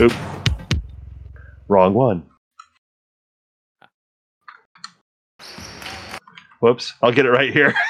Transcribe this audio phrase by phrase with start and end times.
[0.00, 0.12] Oop.
[1.66, 2.24] Wrong one.
[6.60, 6.94] Whoops.
[7.02, 7.74] I'll get it right here.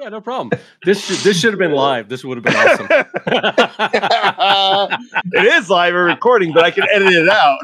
[0.00, 0.58] Yeah, no problem.
[0.84, 2.08] This should, this should have been live.
[2.08, 2.86] This would have been awesome.
[5.32, 7.58] it is live and recording, but I can edit it out.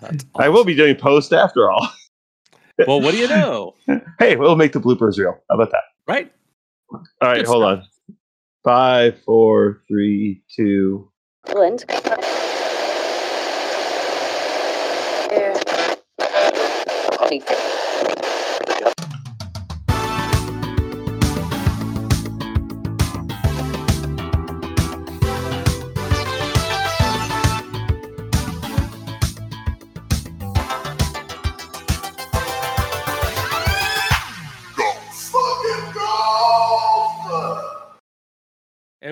[0.00, 1.86] That's I will be doing post after all.
[2.86, 3.74] Well, what do you know?
[4.18, 5.38] Hey, we'll make the bloopers real.
[5.50, 5.82] How about that?
[6.08, 6.32] Right?
[6.90, 7.84] All right, Good hold on.
[8.62, 11.10] Five, four, three, two.
[11.48, 11.84] England.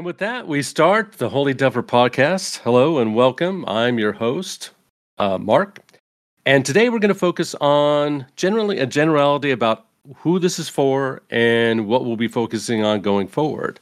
[0.03, 2.59] And with that, we start the Holy Duffer podcast.
[2.59, 3.65] Hello and welcome.
[3.69, 4.73] I'm your host,
[5.19, 5.79] uh, Mark.
[6.45, 11.23] And today we're going to focus on generally a generality about who this is for
[11.31, 13.79] and what we'll be focusing on going forward.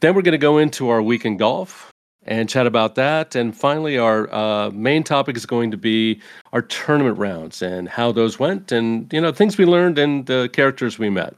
[0.00, 1.90] Then we're going to go into our week in golf
[2.22, 3.34] and chat about that.
[3.34, 6.22] And finally, our uh, main topic is going to be
[6.54, 10.48] our tournament rounds and how those went and, you know, things we learned and the
[10.54, 11.36] characters we met.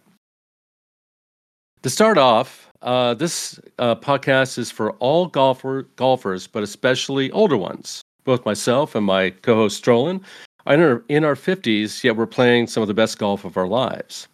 [1.82, 7.56] To start off, uh, this uh, podcast is for all golfer golfers, but especially older
[7.56, 8.00] ones.
[8.24, 10.22] Both myself and my co-host Strolan
[10.66, 13.56] are in our, in our 50s, yet we're playing some of the best golf of
[13.56, 14.28] our lives.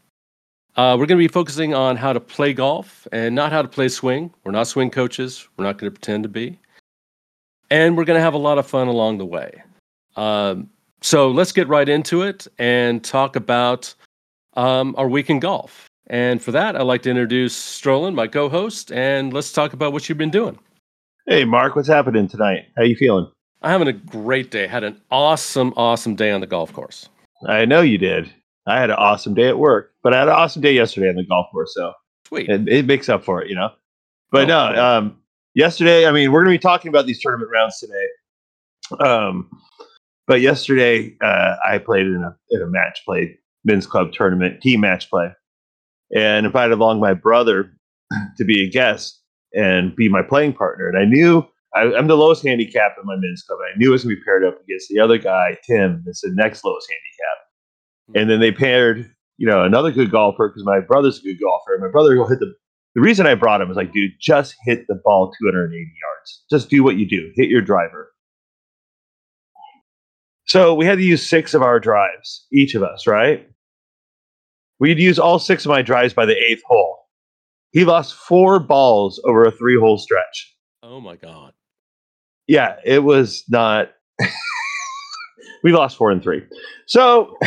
[0.76, 3.68] Uh, we're going to be focusing on how to play golf and not how to
[3.68, 4.32] play swing.
[4.44, 5.48] We're not swing coaches.
[5.56, 6.58] We're not going to pretend to be.
[7.70, 9.62] And we're going to have a lot of fun along the way.
[10.16, 10.68] Um,
[11.00, 13.94] so let's get right into it and talk about
[14.54, 15.88] um, our week in golf.
[16.08, 20.08] And for that, I'd like to introduce Strolan, my co-host, and let's talk about what
[20.08, 20.58] you've been doing.
[21.26, 22.66] Hey, Mark, what's happening tonight?
[22.76, 23.30] How you feeling?
[23.62, 24.66] I'm having a great day.
[24.66, 27.08] Had an awesome, awesome day on the golf course.
[27.46, 28.32] I know you did.
[28.66, 31.14] I had an awesome day at work, but I had an awesome day yesterday on
[31.16, 31.92] the golf course, so
[32.26, 32.48] Sweet.
[32.48, 33.70] it, it makes up for it, you know.
[34.32, 34.82] But Oh, no, cool.
[34.82, 35.18] um,
[35.54, 38.06] yesterday, I mean, we're going to be talking about these tournament rounds today.
[39.04, 39.48] Um,
[40.26, 44.80] but yesterday, uh, I played in a in a match play men's club tournament team
[44.80, 45.30] match play,
[46.14, 47.72] and invited along my brother
[48.36, 49.20] to be a guest
[49.54, 50.88] and be my playing partner.
[50.88, 53.58] And I knew I, I'm the lowest handicap in my men's club.
[53.60, 56.20] I knew I was going to be paired up against the other guy, Tim, that's
[56.20, 57.38] the next lowest handicap.
[58.08, 58.18] Hmm.
[58.18, 61.74] And then they paired, you know, another good golfer because my brother's a good golfer.
[61.74, 62.54] And my brother will hit the.
[62.94, 66.44] The reason I brought him was like, dude, just hit the ball 280 yards.
[66.50, 67.32] Just do what you do.
[67.36, 68.12] Hit your driver.
[70.44, 73.48] So we had to use six of our drives, each of us, right?
[74.82, 77.06] We'd use all six of my drives by the eighth hole.
[77.70, 80.56] He lost four balls over a three hole stretch.
[80.82, 81.52] Oh my God.
[82.48, 83.92] Yeah, it was not.
[85.62, 86.42] we lost four and three.
[86.88, 87.38] So,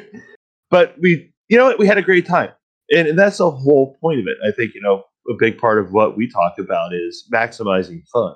[0.70, 1.78] but we, you know what?
[1.78, 2.50] We had a great time.
[2.90, 4.36] And, and that's the whole point of it.
[4.44, 8.34] I think, you know, a big part of what we talk about is maximizing fun.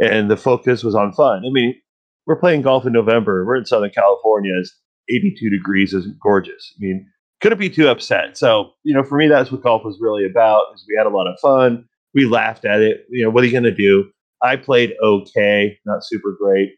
[0.00, 1.44] And the focus was on fun.
[1.46, 1.76] I mean,
[2.26, 3.46] we're playing golf in November.
[3.46, 4.50] We're in Southern California.
[4.58, 4.76] It's
[5.08, 6.74] 82 degrees is gorgeous.
[6.76, 7.06] I mean,
[7.42, 8.38] couldn't be too upset.
[8.38, 10.62] So, you know, for me, that's what golf was really about.
[10.74, 11.84] Is we had a lot of fun.
[12.14, 13.04] We laughed at it.
[13.10, 14.10] You know, what are you going to do?
[14.42, 16.70] I played okay, not super great.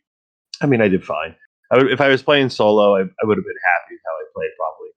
[0.63, 1.35] I mean, I did fine.
[1.71, 4.13] I would, if I was playing solo, I, I would have been happy with how
[4.13, 4.89] I played probably.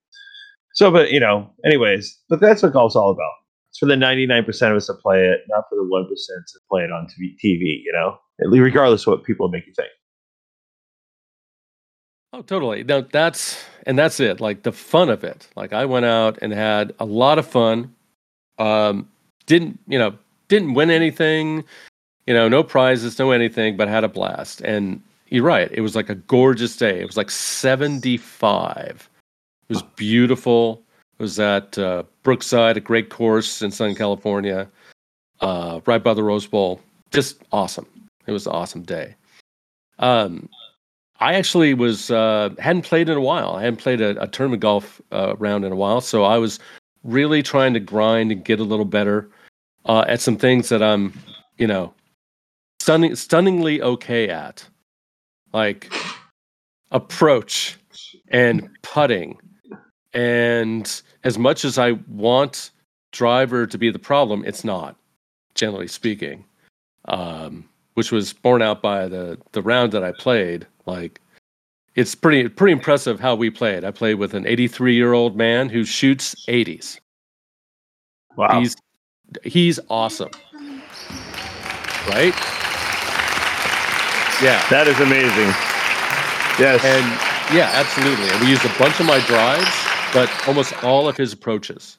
[0.73, 3.31] So, but you know, anyways, but that's what golf's all about.
[3.71, 6.83] It's for the 99% of us to play it, not for the 1% to play
[6.83, 7.07] it on
[7.43, 9.89] TV you know, regardless of what people make you think.
[12.33, 12.83] Oh, totally.
[12.83, 14.39] No, that's and that's it.
[14.39, 15.47] Like the fun of it.
[15.55, 17.93] Like I went out and had a lot of fun.
[18.57, 19.07] Um,
[19.45, 20.13] didn't you know?
[20.49, 21.63] Didn't win anything.
[22.25, 24.61] You know, no prizes, no anything, but had a blast.
[24.61, 25.69] And you're right.
[25.71, 26.99] It was like a gorgeous day.
[26.99, 29.09] It was like 75.
[29.69, 30.81] It was beautiful.
[31.19, 34.67] It was at uh, Brookside, a great course in Southern California,
[35.41, 36.81] uh, right by the Rose Bowl.
[37.11, 37.87] Just awesome.
[38.25, 39.15] It was an awesome day.
[39.99, 40.47] Um,
[41.19, 43.55] I actually was uh, hadn't played in a while.
[43.55, 46.59] I hadn't played a, a tournament golf uh, round in a while, so I was
[47.03, 49.29] really trying to grind and get a little better
[49.85, 51.13] uh, at some things that I'm,
[51.57, 51.93] you know,
[52.79, 54.67] stunning, stunningly okay at,
[55.53, 55.91] like
[56.91, 57.77] approach
[58.27, 59.37] and putting.
[60.13, 62.71] And as much as I want
[63.11, 64.95] driver to be the problem, it's not,
[65.55, 66.45] generally speaking.
[67.05, 67.67] Um,
[67.97, 70.67] which was borne out by the the round that I played.
[70.85, 71.19] Like,
[71.95, 73.83] it's pretty pretty impressive how we played.
[73.83, 76.99] I played with an 83 year old man who shoots 80s.
[78.35, 78.59] Wow.
[78.59, 78.75] He's
[79.43, 80.29] he's awesome,
[82.09, 82.35] right?
[84.43, 84.61] Yeah.
[84.69, 85.49] That is amazing.
[86.61, 86.85] Yes.
[86.85, 87.03] And
[87.57, 88.29] yeah, absolutely.
[88.29, 89.73] And we used a bunch of my drives,
[90.13, 91.97] but almost all of his approaches.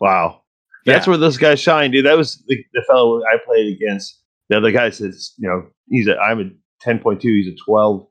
[0.00, 0.42] wow.
[0.84, 1.10] That's Yeah.
[1.10, 2.06] where those guys shine, dude.
[2.06, 4.20] That was the, the fellow I played against.
[4.48, 8.06] The other guy says, you know, he's a I'm a 10.2, he's a 12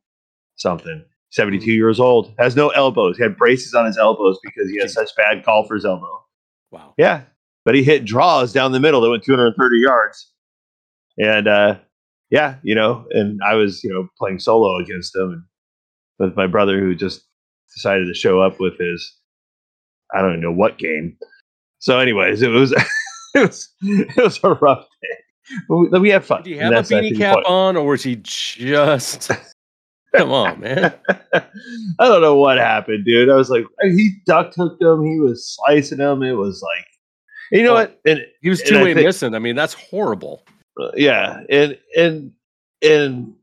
[0.58, 1.04] something.
[1.32, 3.18] 72 years old, has no elbows.
[3.18, 6.24] He had braces on his elbows because he has such bad golfer's elbow.
[6.72, 6.94] Wow.
[6.98, 7.24] Yeah.
[7.66, 10.32] But he hit draws down the middle that went 230 yards.
[11.18, 11.80] And uh
[12.30, 15.44] yeah, you know, and I was, you know, playing solo against him and
[16.20, 17.26] with my brother who just
[17.74, 19.16] decided to show up with his
[20.14, 21.18] I don't know what game.
[21.80, 22.72] So anyways, it was
[23.36, 25.18] it was it was a rough day.
[25.70, 26.44] But we, we had fun.
[26.44, 29.32] Did he have a beanie cap what- on, or was he just?
[30.16, 30.94] Come on, man.
[31.34, 31.42] I
[32.00, 33.30] don't know what happened, dude.
[33.30, 35.04] I was like, he duck hooked him.
[35.06, 36.24] He was slicing him.
[36.24, 36.86] It was like,
[37.52, 37.76] you know Oh.
[37.76, 38.00] what?
[38.06, 39.36] And He was two way think- missing.
[39.36, 40.44] I mean, that's horrible.
[40.82, 42.34] Uh, yeah and and
[42.82, 43.34] and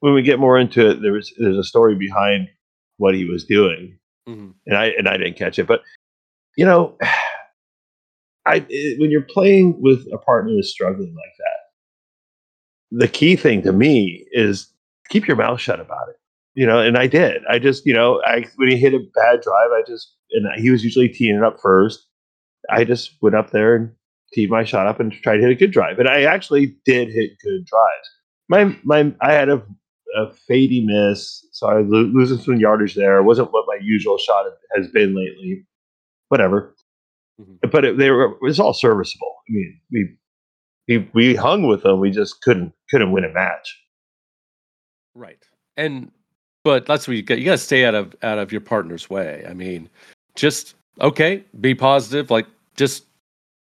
[0.00, 2.48] when we get more into it there was there's a story behind
[2.96, 4.54] what he was doing Mhm.
[4.66, 5.82] and i and i didn't catch it but
[6.56, 6.96] you know
[8.46, 11.58] i it- when you're playing with a partner who's struggling like that
[12.98, 14.72] the key thing to me is
[15.08, 16.16] keep your mouth shut about it
[16.54, 19.40] you know and i did i just you know i when he hit a bad
[19.40, 22.06] drive i just and he was usually teeing it up first
[22.70, 23.92] i just went up there and
[24.34, 25.98] teed my shot up and tried to hit a good drive.
[26.00, 28.10] And I actually did hit good drives.
[28.48, 29.62] My my I had a,
[30.16, 33.18] a fadey miss, so I was losing some yardage there.
[33.18, 34.46] It wasn't what my usual shot
[34.76, 35.66] has been lately.
[36.30, 36.75] Whatever.
[37.40, 37.70] Mhm.
[37.70, 39.34] But it, they were it was all serviceable.
[39.48, 40.16] I mean, we
[40.88, 42.00] we we hung with them.
[42.00, 43.78] We just couldn't couldn't win a match.
[45.14, 45.42] Right.
[45.76, 46.10] And
[46.64, 47.38] but that's what you got.
[47.38, 49.44] You got to stay out of out of your partner's way.
[49.48, 49.88] I mean,
[50.34, 52.30] just okay, be positive.
[52.30, 52.46] Like
[52.76, 53.04] just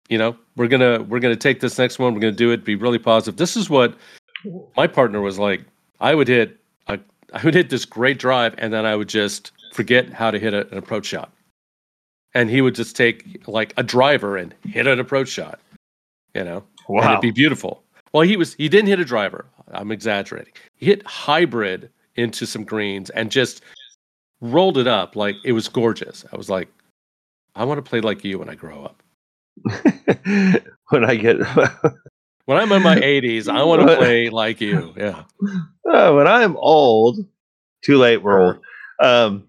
[0.09, 2.13] you know, we're gonna we're gonna take this next one.
[2.13, 2.63] We're gonna do it.
[2.63, 3.37] Be really positive.
[3.37, 3.95] This is what
[4.77, 5.61] my partner was like.
[5.99, 6.57] I would hit
[6.87, 6.99] a,
[7.33, 10.53] I would hit this great drive, and then I would just forget how to hit
[10.53, 11.31] a, an approach shot.
[12.35, 15.59] And he would just take like a driver and hit an approach shot.
[16.35, 17.83] You know, and it'd be beautiful.
[18.13, 19.45] Well, he was he didn't hit a driver.
[19.71, 20.53] I'm exaggerating.
[20.75, 23.61] He hit hybrid into some greens and just
[24.41, 26.23] rolled it up like it was gorgeous.
[26.31, 26.67] I was like,
[27.55, 29.01] I want to play like you when I grow up.
[30.89, 31.37] when I get
[32.45, 34.93] When I'm in my 80s, I want to play like you.
[34.95, 35.23] Yeah.
[35.85, 37.25] Oh, when I'm old,
[37.83, 38.21] too late.
[38.21, 38.59] We're old.
[39.01, 39.47] Um,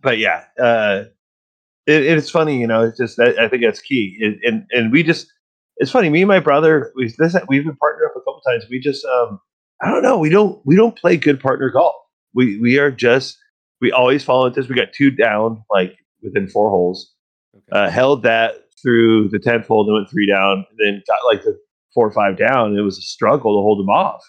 [0.00, 1.04] but yeah, uh,
[1.88, 2.82] it, it's funny, you know.
[2.82, 5.26] It's just I, I think that's key, It- and and we just
[5.78, 6.10] it's funny.
[6.10, 8.64] Me and my brother, we this we've been partnered up a couple times.
[8.70, 9.40] We just um,
[9.82, 10.18] I don't know.
[10.18, 11.94] We don't we don't play good partner golf.
[12.34, 13.38] We we are just
[13.80, 14.68] we always follow into this.
[14.68, 17.12] We got two down like within four holes.
[17.54, 17.64] Okay.
[17.86, 21.58] Uh, held that through the tenth hole, then went three down, then got like the
[21.94, 22.76] four or five down.
[22.76, 24.22] It was a struggle to hold them off.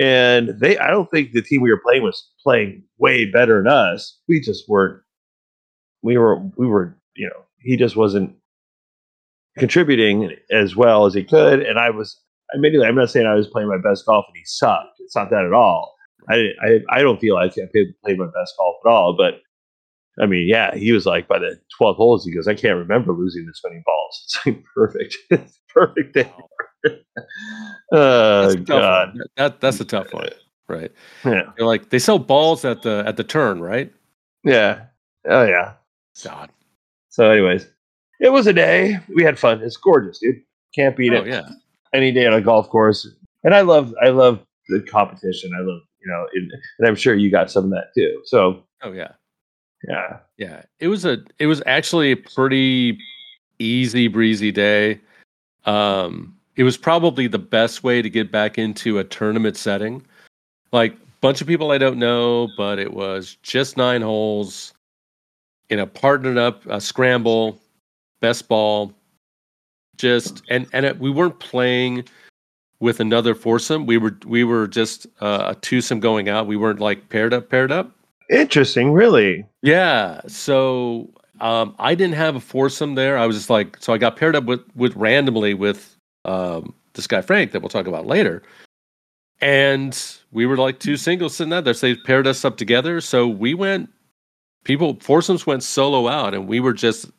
[0.00, 3.70] And they, I don't think the team we were playing was playing way better than
[3.72, 4.18] us.
[4.28, 5.02] We just weren't.
[6.02, 8.34] We were, we were, you know, he just wasn't
[9.58, 11.60] contributing as well as he could.
[11.60, 12.18] And I was,
[12.54, 14.98] admittedly, I'm not saying I was playing my best golf and he sucked.
[15.00, 15.94] It's not that at all.
[16.28, 19.16] I, I, I don't feel like I played, played my best golf at all.
[19.16, 19.40] But
[20.22, 23.12] I mean, yeah, he was like by the 12 holes, he goes, I can't remember
[23.12, 23.98] losing this many balls.
[24.24, 25.16] It's like perfect.
[25.30, 26.32] It's perfect day.
[27.92, 29.08] Oh, That's God.
[29.14, 29.20] one.
[29.36, 30.30] That that's a tough one,
[30.68, 30.90] right?
[31.24, 31.52] Yeah.
[31.56, 33.92] You're like they sell balls at the at the turn, right?
[34.44, 34.86] Yeah.
[35.28, 35.74] Oh, yeah.
[36.22, 36.50] God.
[37.08, 37.66] So, anyways,
[38.20, 38.98] it was a day.
[39.14, 39.60] We had fun.
[39.62, 40.40] It's gorgeous, dude.
[40.74, 41.26] Can't beat Oh it.
[41.26, 41.48] yeah.
[41.92, 43.06] Any day on a golf course.
[43.44, 45.50] And I love, I love the competition.
[45.56, 48.22] I love, you know, and, and I'm sure you got some of that too.
[48.24, 49.12] So, Oh yeah.
[49.88, 50.18] yeah.
[50.38, 50.62] Yeah.
[50.80, 52.98] It was a it was actually a pretty
[53.58, 55.00] easy breezy day.
[55.66, 60.04] Um it was probably the best way to get back into a tournament setting.
[60.72, 64.72] Like bunch of people I don't know, but it was just nine holes
[65.72, 67.58] in a partnered up a scramble,
[68.20, 68.92] best ball.
[69.96, 72.04] Just and and it, we weren't playing
[72.78, 73.86] with another foursome.
[73.86, 76.46] We were we were just uh, a twosome going out.
[76.46, 77.90] We weren't like paired up, paired up.
[78.28, 79.46] Interesting, really.
[79.62, 80.20] Yeah.
[80.26, 81.10] So
[81.40, 83.16] um, I didn't have a foursome there.
[83.16, 87.06] I was just like, so I got paired up with with randomly with um, this
[87.06, 88.42] guy Frank that we'll talk about later,
[89.40, 89.98] and
[90.32, 91.74] we were like two singles sitting out there.
[91.74, 93.00] So they paired us up together.
[93.00, 93.88] So we went.
[94.64, 97.10] People foursomes went solo out, and we were just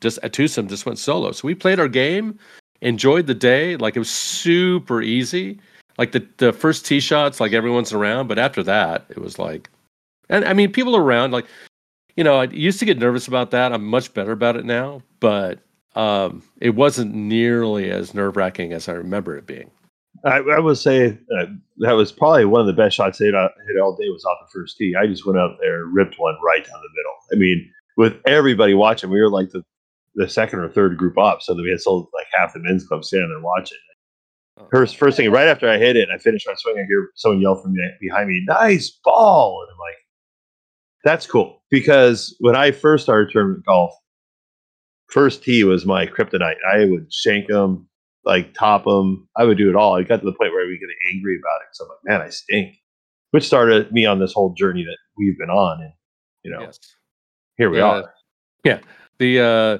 [0.00, 1.32] just a twosome just went solo.
[1.32, 2.38] So we played our game,
[2.80, 3.76] enjoyed the day.
[3.76, 5.58] Like it was super easy.
[5.98, 9.70] Like the the first tee shots, like everyone's around, but after that, it was like,
[10.28, 11.46] and I mean, people around, like
[12.16, 13.72] you know, I used to get nervous about that.
[13.72, 15.60] I'm much better about it now, but
[15.94, 19.70] um, it wasn't nearly as nerve wracking as I remember it being.
[20.24, 21.46] I, I would say uh,
[21.78, 24.50] that was probably one of the best shots they hit, all day was off the
[24.52, 24.94] first tee.
[24.98, 27.12] I just went out there, and ripped one right down the middle.
[27.32, 29.62] I mean, with everybody watching, we were like the,
[30.14, 32.86] the second or third group up, so that we had sold like half the men's
[32.86, 33.78] club standing there watching.
[34.58, 34.68] Oh.
[34.70, 36.78] First, first thing, right after I hit it, I finished my swing.
[36.78, 39.96] I hear someone yell from behind me, "Nice ball!" And I'm like,
[41.04, 43.92] "That's cool." Because when I first started tournament golf,
[45.08, 46.56] first tee was my kryptonite.
[46.72, 47.86] I would shank them,
[48.26, 49.28] like top them.
[49.36, 49.94] I would do it all.
[49.96, 51.68] I got to the point where I would get angry about it.
[51.74, 52.74] So I'm like, man, I stink.
[53.30, 55.92] Which started me on this whole journey that we've been on, and
[56.42, 56.78] you know, Yes.
[57.56, 57.84] here we Yeah.
[57.84, 58.14] are.
[58.64, 58.80] Yeah.
[59.18, 59.78] The uh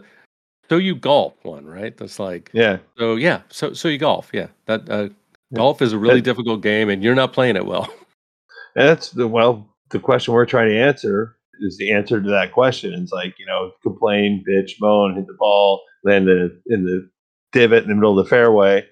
[0.68, 1.96] so you golf one, right?
[1.96, 4.48] That's like Yeah, so yeah, so so you golf, yeah.
[4.66, 5.08] That uh
[5.54, 7.88] golf is a really That- difficult game and you're not playing it well.
[8.74, 12.92] that's the well, the question we're trying to answer is the answer to that question.
[12.94, 16.36] It's like you know, complain, bitch, moan, hit the ball, land in
[16.66, 17.08] the, in the
[17.58, 18.84] divot in the middle of the fairway,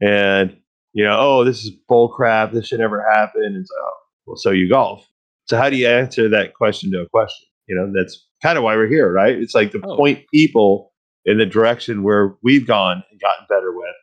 [0.00, 0.56] and
[0.92, 2.52] you know, oh, this is bull crap.
[2.52, 3.42] This should never happen.
[3.44, 3.92] And so, oh,
[4.26, 5.06] well, so you golf.
[5.46, 7.46] So how do you answer that question to a question?
[7.68, 9.34] You know, that's kind of why we're here, right?
[9.36, 9.96] It's like to Oh.
[9.96, 10.92] point people
[11.24, 13.94] in the direction where we've gone and gotten better with,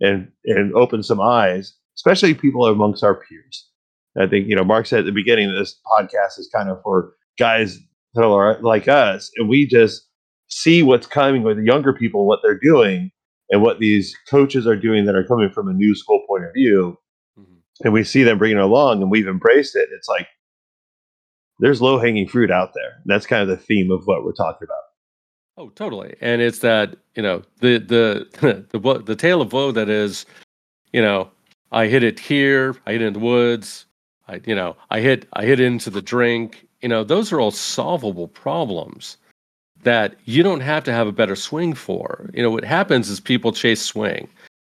[0.00, 3.68] and and open some eyes, especially people amongst our peers.
[4.18, 6.80] I think you know Mark said at the beginning that this podcast is kind of
[6.82, 7.78] for guys
[8.14, 10.08] that are like us, and we just
[10.48, 13.12] see what's coming with the younger people, what they're doing,
[13.50, 16.54] and what these coaches are doing that are coming from a new school point of
[16.54, 16.98] view,
[17.38, 17.54] mm-hmm.
[17.84, 19.88] and we see them bringing it along, and we've embraced it.
[19.92, 20.28] It's like
[21.58, 23.02] there's low hanging fruit out there.
[23.04, 24.76] That's kind of the theme of what we're talking about.
[25.56, 26.16] Oh, totally.
[26.20, 30.24] And it's that, you know, the the the wo- the tale of woe that is,
[30.92, 31.30] you know,
[31.72, 33.86] I hit it here, I hit it in the woods,
[34.26, 36.66] I you know, I hit I hit into the drink.
[36.80, 39.18] You know, those are all solvable problems
[39.82, 42.28] that you don't have to have a better swing for.
[42.34, 44.28] You know, what happens is people chase swing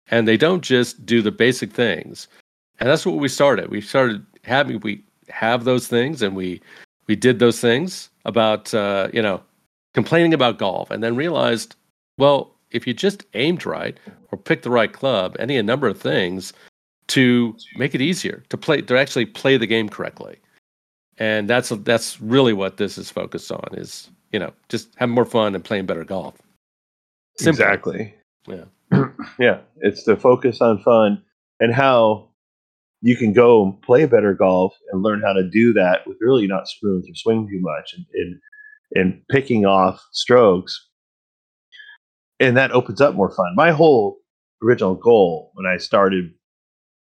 [0.10, 2.27] and they don't just do the basic things.
[2.80, 3.70] And that's what we started.
[3.70, 6.62] We started having we have those things and we
[7.08, 9.41] we did those things about uh, you know,
[9.94, 11.75] complaining about golf and then realized,
[12.18, 13.98] well, if you just aimed right
[14.32, 16.53] or picked the right club, any a number of things
[17.08, 20.38] to make it easier to play to actually play the game correctly.
[21.18, 25.26] And that's that's really what this is focused on is, you know, just having more
[25.26, 26.36] fun and playing better golf.
[27.38, 27.64] Simple.
[27.64, 28.16] Exactly.
[28.48, 28.66] Yeah.
[29.40, 31.24] yeah, it's to focus on fun
[31.60, 32.30] and how
[33.02, 36.48] you can go and play better golf and learn how to do that with really
[36.48, 38.40] not screwing with your swing too much and and,
[38.96, 40.88] and picking off strokes.
[42.40, 43.54] And that opens up more fun.
[43.56, 44.18] My whole
[44.64, 46.32] original goal when I started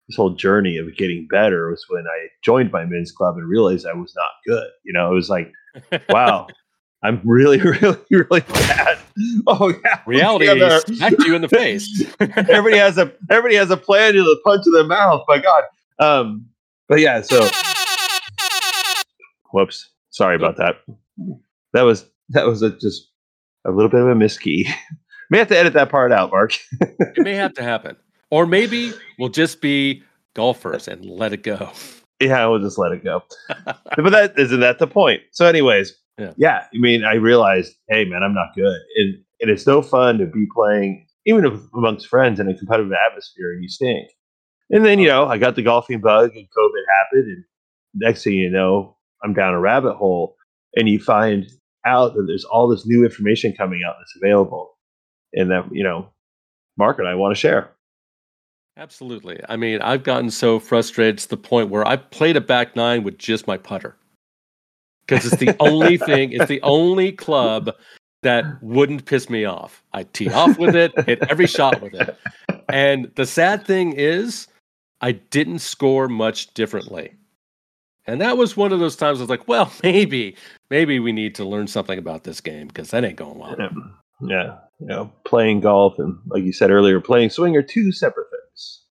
[0.09, 3.87] this whole journey of getting better was when I joined my men's club and realized
[3.87, 4.69] I was not good.
[4.85, 5.53] You know, it was like,
[6.09, 6.47] wow,
[7.07, 8.99] I'm really, really, really bad.
[9.47, 10.47] Oh yeah, Reality
[10.97, 12.05] smacked you in the face.
[12.21, 15.25] everybody has a everybody has a plan to the punch in the mouth.
[15.29, 15.63] My God.
[16.01, 16.47] Um,
[16.89, 17.49] but yeah, so
[19.53, 19.89] whoops.
[20.11, 20.77] Sorry about that.
[21.75, 23.09] That was that was a, just
[23.65, 24.67] a little bit of a miskey.
[25.31, 26.57] May have to edit that part out, Mark.
[26.81, 27.97] it may have to happen.
[28.31, 31.73] Or maybe we'll just be golfers and let it go.
[32.21, 33.25] yeah, we'll just let it go.
[33.65, 35.23] but that isn't that the point.
[35.33, 36.33] So, anyways, Yeah.
[36.37, 36.67] yeah.
[36.73, 40.27] I mean, I realized, hey, man, I'm not good, and and it's no fun to
[40.27, 41.45] be playing even
[41.75, 44.09] amongst friends in a competitive atmosphere, and you stink.
[44.71, 47.45] And then you know, I got the golfing bug, and COVID happened, and
[47.95, 50.37] next thing you know, I'm down a rabbit hole,
[50.75, 51.47] and you find
[51.85, 54.77] out that there's all this new information coming out that's available,
[55.35, 56.09] and that you know,
[56.79, 57.73] Mark and I want to share.
[58.79, 59.41] Absolutely.
[59.49, 63.05] I mean, I've gotten so frustrated to the point where I played a back nine
[63.05, 63.97] with just my putter.
[65.07, 67.71] Because it's the only thing, it's the only club
[68.23, 69.83] that wouldn't piss me off.
[69.93, 72.19] I tee off with it, hit every shot with it.
[72.69, 74.49] And the sad thing is,
[75.01, 77.15] I didn't score much differently.
[78.07, 80.37] And that was one of those times I was like, well, maybe,
[80.71, 83.57] maybe we need to learn something about this game because that ain't going well.
[83.59, 83.69] Yeah.
[84.23, 88.27] yeah, you know, playing golf and like you said earlier, playing swing are two separate
[88.31, 88.83] things.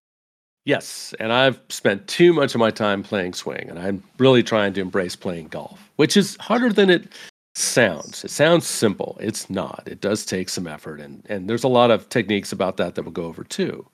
[0.66, 4.72] Yes, and I've spent too much of my time playing swing, and I'm really trying
[4.72, 7.06] to embrace playing golf, which is harder than it
[7.54, 8.24] sounds.
[8.24, 9.16] It sounds simple.
[9.20, 9.84] It's not.
[9.86, 13.02] It does take some effort, and and there's a lot of techniques about that that
[13.02, 13.86] we'll go over too.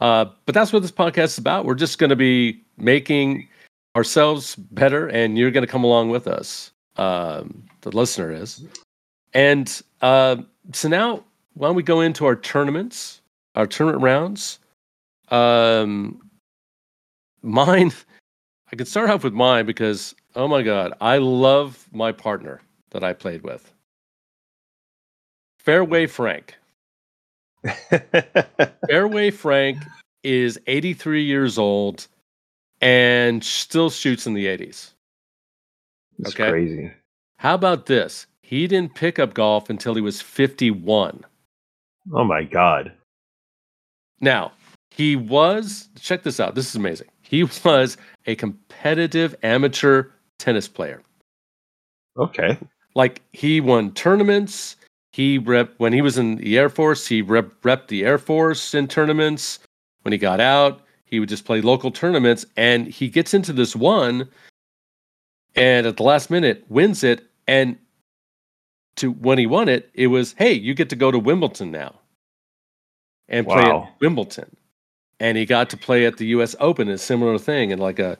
[0.00, 1.66] Uh, but that's what this podcast is about.
[1.66, 3.48] We're just going to be making
[3.94, 6.72] ourselves better, and you're going to come along with us.
[6.96, 8.64] Um, the listener is,
[9.34, 10.36] and uh,
[10.72, 11.22] so now
[11.54, 13.20] why don't we go into our tournaments,
[13.54, 14.58] our tournament rounds?
[15.32, 16.20] Um,
[17.42, 17.90] mine,
[18.72, 22.60] I could start off with mine because oh my god, I love my partner
[22.90, 23.72] that I played with.
[25.58, 26.56] Fairway Frank.
[28.88, 29.78] Fairway Frank
[30.22, 32.08] is 83 years old
[32.80, 34.92] and still shoots in the 80s.
[36.18, 36.50] That's Okay.
[36.50, 36.92] crazy.
[37.38, 38.26] How about this?
[38.42, 41.24] He didn't pick up golf until he was 51.
[42.12, 42.92] Oh my god.
[44.20, 44.52] Now,
[44.94, 46.54] he was, check this out.
[46.54, 47.08] This is amazing.
[47.22, 47.96] He was
[48.26, 51.02] a competitive amateur tennis player.
[52.18, 52.58] Okay.
[52.94, 54.76] Like he won tournaments.
[55.12, 58.74] He rep when he was in the Air Force, he rep rep the Air Force
[58.74, 59.60] in tournaments.
[60.02, 63.74] When he got out, he would just play local tournaments and he gets into this
[63.74, 64.28] one
[65.54, 67.78] and at the last minute wins it and
[68.96, 71.98] to when he won it, it was, "Hey, you get to go to Wimbledon now."
[73.28, 74.54] And play at Wimbledon.
[75.22, 78.18] And he got to play at the US Open, a similar thing and like a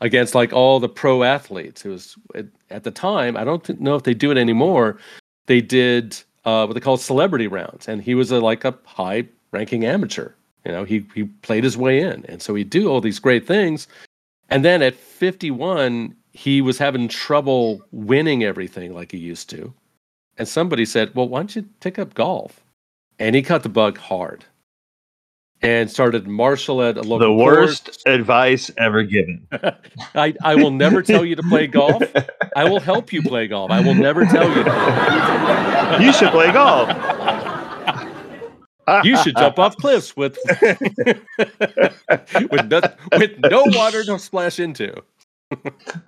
[0.00, 1.84] against like all the pro athletes.
[1.84, 3.36] It was at, at the time.
[3.36, 4.98] I don't know if they do it anymore.
[5.46, 9.28] They did uh, what they call celebrity rounds, and he was a like a high
[9.52, 10.32] ranking amateur.
[10.66, 13.46] You know, he he played his way in, and so he'd do all these great
[13.46, 13.86] things.
[14.48, 19.72] And then at 51, he was having trouble winning everything like he used to.
[20.36, 22.60] And somebody said, "Well, why don't you pick up golf?"
[23.20, 24.44] And he cut the bug hard,
[25.62, 27.82] and started marshal at a local the course.
[27.84, 29.46] worst advice ever given.
[30.14, 32.02] I, I will never tell you to play golf.
[32.56, 33.70] I will help you play golf.
[33.70, 34.64] I will never tell you.
[34.64, 35.98] To.
[36.00, 36.88] you should play golf.
[39.04, 40.36] You should jump off cliffs with
[42.50, 42.80] with no,
[43.16, 44.92] with no water to splash into.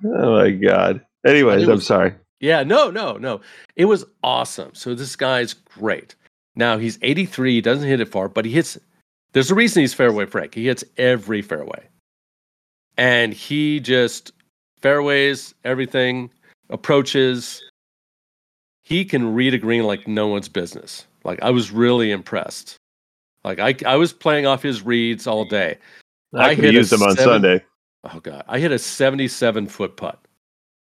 [0.04, 1.00] Oh my god.
[1.24, 2.14] Anyways, It I'm sorry.
[2.40, 3.40] Yeah, no, no, no.
[3.76, 4.74] It was awesome.
[4.74, 6.16] So this guy's great.
[6.56, 7.54] Now he's 83.
[7.54, 8.76] He doesn't hit it far, but he hits.
[9.32, 10.54] There's a reason he's fairway Frank.
[10.54, 11.86] He hits every fairway,
[12.96, 14.32] and he just
[14.80, 16.30] fairways everything,
[16.70, 17.62] approaches.
[18.82, 21.06] He can read a green like no one's business.
[21.24, 22.76] Like I was really impressed.
[23.44, 25.78] Like I, I was playing off his reads all day.
[26.34, 27.64] I I could hit a use them on seven- Sunday.
[28.04, 30.18] Oh god, I hit a 77 foot putt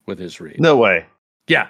[0.06, 0.60] with his read.
[0.60, 1.06] No way.
[1.48, 1.70] Yeah.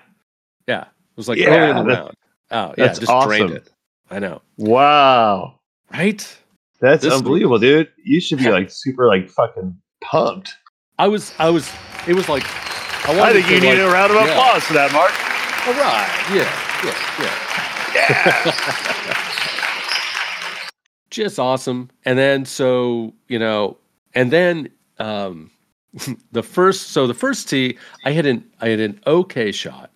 [0.67, 0.81] Yeah.
[0.81, 0.87] It
[1.17, 2.13] was like Yeah, early in the round.
[2.49, 2.85] Oh, yeah.
[2.87, 3.57] that's Just drained awesome.
[3.57, 3.69] it.
[4.09, 4.41] I know.
[4.57, 5.59] Wow.
[5.93, 6.37] Right?
[6.79, 7.89] That's This- unbelievable, dude.
[8.03, 10.55] You should be like super like fucking pumped.
[10.99, 11.71] I was, I was,
[12.07, 12.43] it was like,
[13.07, 14.31] I, I wanted think to, you need like, a round of yeah.
[14.31, 15.13] applause for that, Mark.
[15.67, 16.09] All right.
[16.33, 16.49] Yeah.
[16.83, 16.95] Yeah.
[19.13, 19.23] Yeah.
[21.11, 21.89] Just awesome.
[22.05, 23.77] And then, so, you know,
[24.15, 25.51] and then, um,
[26.31, 29.95] the first, so the first tee, I had an, I had an okay shot,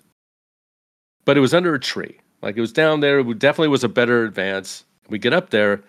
[1.25, 2.19] but it was under a tree.
[2.41, 3.19] Like it was down there.
[3.19, 4.83] It definitely was a better advance.
[5.09, 5.83] We get up there,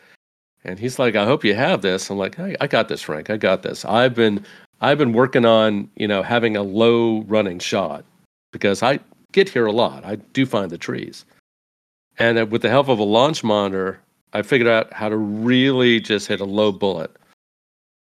[0.64, 3.30] and he's like, "I hope you have this." I'm like, "I, I got this, Frank.
[3.30, 3.84] I got this.
[3.84, 4.44] I've been,
[4.80, 8.04] I've been working on, you know, having a low running shot
[8.52, 9.00] because I
[9.32, 10.04] get here a lot.
[10.04, 11.24] I do find the trees,
[12.18, 14.00] and uh, with the help of a launch monitor,
[14.32, 17.10] I figured out how to really just hit a low bullet.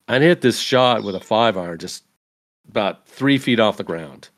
[0.08, 2.04] I hit this shot with a five iron, just
[2.70, 4.30] about three feet off the ground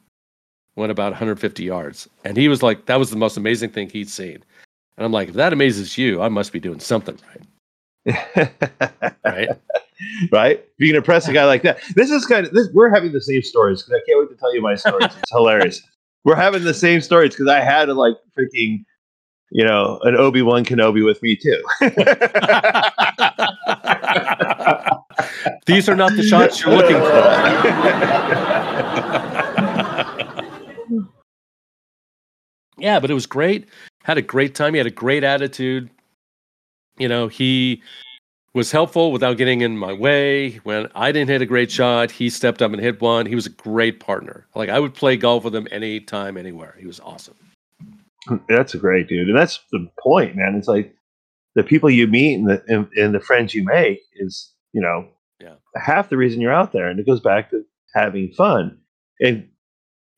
[0.78, 2.08] went about 150 yards.
[2.24, 4.44] And he was like, that was the most amazing thing he'd seen.
[4.96, 7.42] And I'm like, if that amazes you, I must be doing something right.
[8.08, 9.50] Right.
[10.32, 10.60] right?
[10.60, 11.80] If you can impress a guy like that.
[11.96, 12.70] This is kind of this.
[12.74, 15.06] We're having the same stories because I can't wait to tell you my stories.
[15.06, 15.82] It's hilarious.
[16.24, 18.84] We're having the same stories because I had a like freaking,
[19.52, 21.64] you know, an Obi Wan Kenobi with me too.
[25.66, 27.08] These are not the shots you're looking for.
[32.78, 33.70] yeah, but it was great.
[34.04, 34.74] Had a great time.
[34.74, 35.90] He had a great attitude.
[36.98, 37.82] You know, he
[38.54, 40.56] was helpful without getting in my way.
[40.64, 43.26] When I didn't hit a great shot, he stepped up and hit one.
[43.26, 44.48] He was a great partner.
[44.56, 46.76] Like I would play golf with him anytime, anywhere.
[46.80, 47.36] He was awesome.
[48.50, 50.56] that's a great dude, and that's the point, man.
[50.56, 50.94] It's like
[51.56, 55.08] the people you meet and the and, and the friends you make is you know
[55.40, 55.56] Yeah.
[55.76, 58.80] half the reason you're out there, and it goes back to having fun.
[59.22, 59.50] And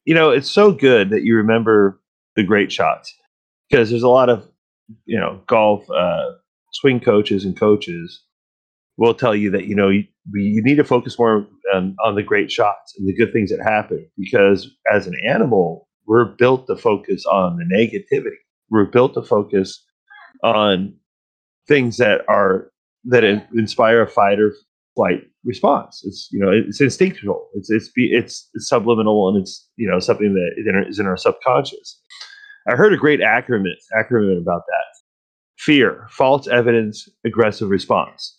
[0.05, 1.99] you know, it's so good that you remember
[2.35, 3.13] the great shots
[3.69, 4.47] because there's a lot of
[5.05, 6.31] you know golf uh,
[6.71, 8.23] swing coaches and coaches
[8.97, 10.03] will tell you that you know you,
[10.33, 13.61] you need to focus more on, on the great shots and the good things that
[13.63, 18.35] happen because as an animal we're built to focus on the negativity.
[18.71, 19.85] We're built to focus
[20.43, 20.95] on
[21.67, 22.71] things that are
[23.05, 24.53] that inspire a fight or
[24.95, 26.01] flight response.
[26.03, 27.47] It's you know it's instinctual.
[27.53, 31.05] It's it's it's, it's subliminal and it's you know something that is in our, in
[31.05, 32.01] our subconscious.
[32.67, 34.98] I heard a great acronym acronym about that
[35.69, 38.37] fear false evidence aggressive response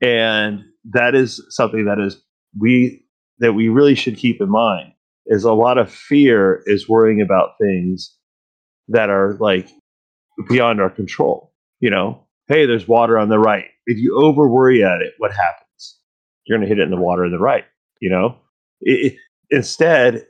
[0.00, 2.22] and that is something that is
[2.58, 3.04] we
[3.38, 4.92] that we really should keep in mind
[5.26, 8.14] is a lot of fear is worrying about things
[8.88, 9.68] that are like
[10.48, 14.84] beyond our control you know hey there's water on the right if you over worry
[14.84, 15.98] at it, what happens?
[16.44, 17.64] You're going to hit it in the water in the right.
[18.00, 18.36] You know,
[18.82, 19.16] it, it,
[19.50, 20.26] instead,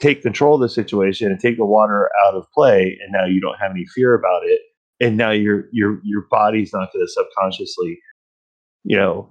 [0.00, 3.40] take control of the situation and take the water out of play, and now you
[3.40, 4.60] don't have any fear about it,
[5.00, 8.00] and now your your your body's not going to subconsciously,
[8.84, 9.30] you know,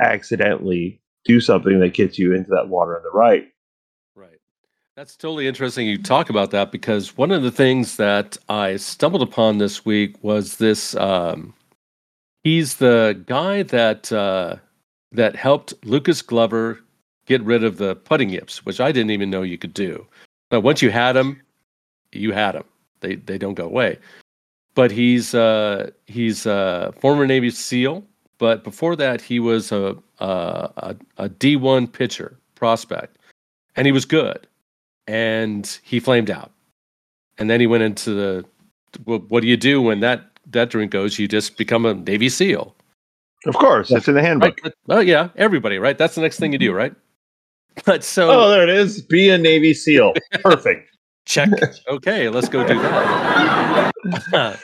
[0.00, 3.48] accidentally do something that gets you into that water on the right.
[4.14, 4.38] Right.
[4.96, 9.22] That's totally interesting you talk about that because one of the things that I stumbled
[9.22, 11.54] upon this week was this um,
[12.44, 14.56] he's the guy that uh,
[15.12, 16.78] that helped Lucas Glover
[17.26, 20.06] get rid of the putting yips, which I didn't even know you could do.
[20.48, 21.42] But once you had them,
[22.12, 22.64] you had them.
[23.00, 23.98] They they don't go away.
[24.76, 28.04] But he's uh, he's a former Navy SEAL
[28.38, 33.18] but before that, he was a a, a D one pitcher prospect,
[33.76, 34.46] and he was good,
[35.06, 36.52] and he flamed out,
[37.38, 38.44] and then he went into the.
[39.04, 41.18] Well, what do you do when that that drink goes?
[41.18, 42.74] You just become a Navy SEAL.
[43.46, 44.58] Of course, it's in the handbook.
[44.62, 44.72] Right.
[44.88, 45.96] Oh yeah, everybody, right?
[45.96, 46.94] That's the next thing you do, right?
[47.84, 48.30] But so.
[48.30, 49.02] Oh, there it is.
[49.02, 50.14] Be a Navy SEAL.
[50.42, 50.95] Perfect.
[51.26, 51.50] Check.
[51.88, 54.60] Okay, let's go do that.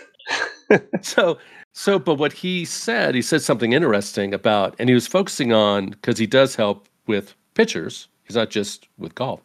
[1.03, 1.39] so
[1.75, 5.91] so, but what he said, he said something interesting about, and he was focusing on
[5.91, 8.09] because he does help with pitchers.
[8.25, 9.41] He's not just with golf.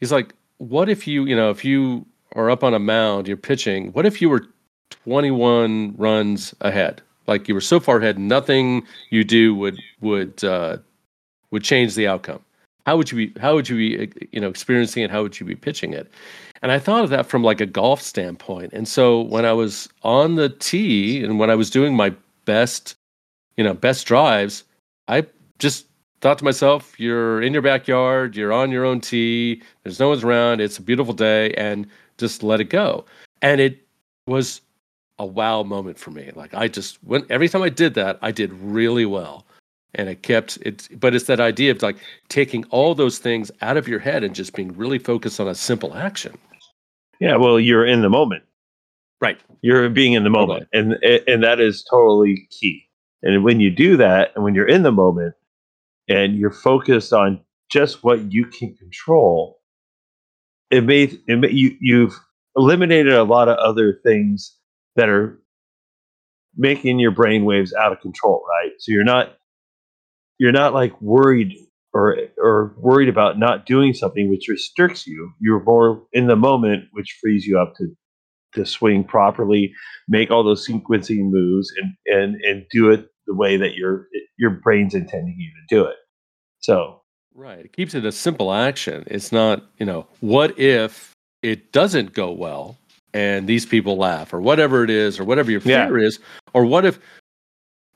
[0.00, 2.04] He's like, what if you, you know, if you
[2.36, 3.90] are up on a mound, you're pitching.
[3.92, 4.46] What if you were
[4.90, 7.00] 21 runs ahead?
[7.26, 10.76] Like you were so far ahead, nothing you do would would uh,
[11.50, 12.44] would change the outcome.
[12.86, 13.40] How would you be?
[13.40, 14.28] How would you be?
[14.32, 15.10] You know, experiencing it?
[15.10, 16.10] How would you be pitching it?
[16.62, 18.72] And I thought of that from like a golf standpoint.
[18.72, 22.14] And so when I was on the tee and when I was doing my
[22.46, 22.96] best,
[23.56, 24.64] you know, best drives,
[25.08, 25.26] I
[25.58, 25.86] just
[26.20, 30.24] thought to myself, you're in your backyard, you're on your own tee, there's no one's
[30.24, 33.04] around, it's a beautiful day, and just let it go.
[33.42, 33.86] And it
[34.26, 34.62] was
[35.18, 36.30] a wow moment for me.
[36.34, 39.46] Like I just went every time I did that, I did really well.
[39.94, 41.96] And it kept it, but it's that idea of like
[42.28, 45.54] taking all those things out of your head and just being really focused on a
[45.54, 46.36] simple action.
[47.20, 48.42] Yeah, well, you're in the moment.
[49.20, 49.38] Right.
[49.62, 50.68] You're being in the moment.
[50.72, 52.88] And and that is totally key.
[53.22, 55.34] And when you do that and when you're in the moment
[56.08, 59.60] and you're focused on just what you can control,
[60.70, 62.18] it may, it made you you've
[62.56, 64.56] eliminated a lot of other things
[64.96, 65.40] that are
[66.56, 68.72] making your brain waves out of control, right?
[68.78, 69.36] So you're not
[70.38, 71.54] you're not like worried
[71.92, 75.32] or or worried about not doing something which restricts you.
[75.40, 77.94] You're more in the moment which frees you up to
[78.54, 79.72] to swing properly
[80.08, 84.50] make all those sequencing moves and and and do it the way that your your
[84.50, 85.96] brain's intending you to do it.
[86.60, 87.00] So
[87.34, 87.64] right.
[87.64, 89.04] It keeps it a simple action.
[89.06, 92.76] It's not you know what if it doesn't go well
[93.12, 96.06] and these people laugh or whatever it is or whatever your fear yeah.
[96.06, 96.18] is
[96.52, 96.98] or what if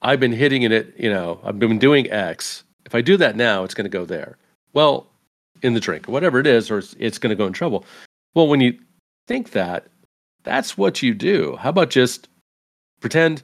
[0.02, 3.64] i've been hitting it you know i've been doing x if I do that now,
[3.64, 4.38] it's going to go there.
[4.72, 5.06] Well,
[5.60, 7.84] in the drink, whatever it is, or it's, it's going to go in trouble.
[8.32, 8.78] Well, when you
[9.26, 9.88] think that,
[10.42, 11.56] that's what you do.
[11.56, 12.28] How about just
[13.00, 13.42] pretend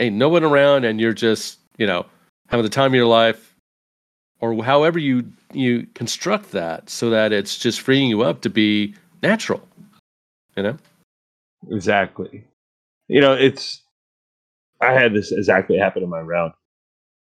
[0.00, 2.06] ain't no one around and you're just, you know,
[2.48, 3.54] having the time of your life,
[4.40, 8.96] or however you you construct that so that it's just freeing you up to be
[9.22, 9.62] natural.
[10.56, 10.76] You know?
[11.70, 12.42] Exactly.
[13.06, 13.82] You know, it's
[14.80, 16.52] I had this exactly happen in my round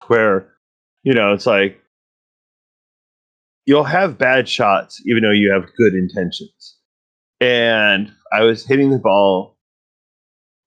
[0.06, 0.58] where
[1.02, 1.80] you know, it's like
[3.66, 6.76] you'll have bad shots even though you have good intentions.
[7.40, 9.56] And I was hitting the ball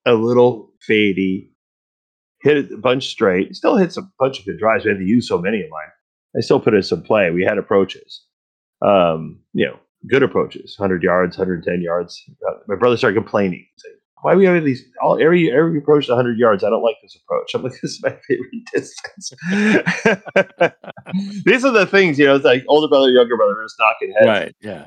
[0.06, 1.50] a little fadey,
[2.40, 4.84] hit it a bunch straight, still hits a bunch of good drives.
[4.84, 5.90] We had to use so many of mine.
[6.36, 7.30] I still put in some play.
[7.30, 8.24] We had approaches,
[8.84, 12.20] um, you know, good approaches, 100 yards, 110 yards.
[12.48, 13.66] Uh, my brother started complaining.
[13.76, 16.62] Saying, why are we having these all every every approach to 100 yards?
[16.62, 17.54] I don't like this approach.
[17.54, 19.32] I'm like, this is my favorite distance.
[21.44, 24.14] these are the things, you know, it's like older brother, younger brother, we're just knocking
[24.14, 24.26] heads.
[24.26, 24.56] Right.
[24.60, 24.86] Yeah.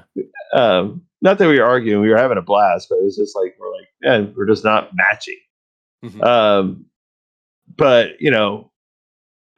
[0.54, 3.36] Um, not that we were arguing, we were having a blast, but it was just
[3.36, 5.40] like we're like, yeah, we're just not matching.
[6.04, 6.24] Mm-hmm.
[6.24, 6.86] Um,
[7.76, 8.72] but you know,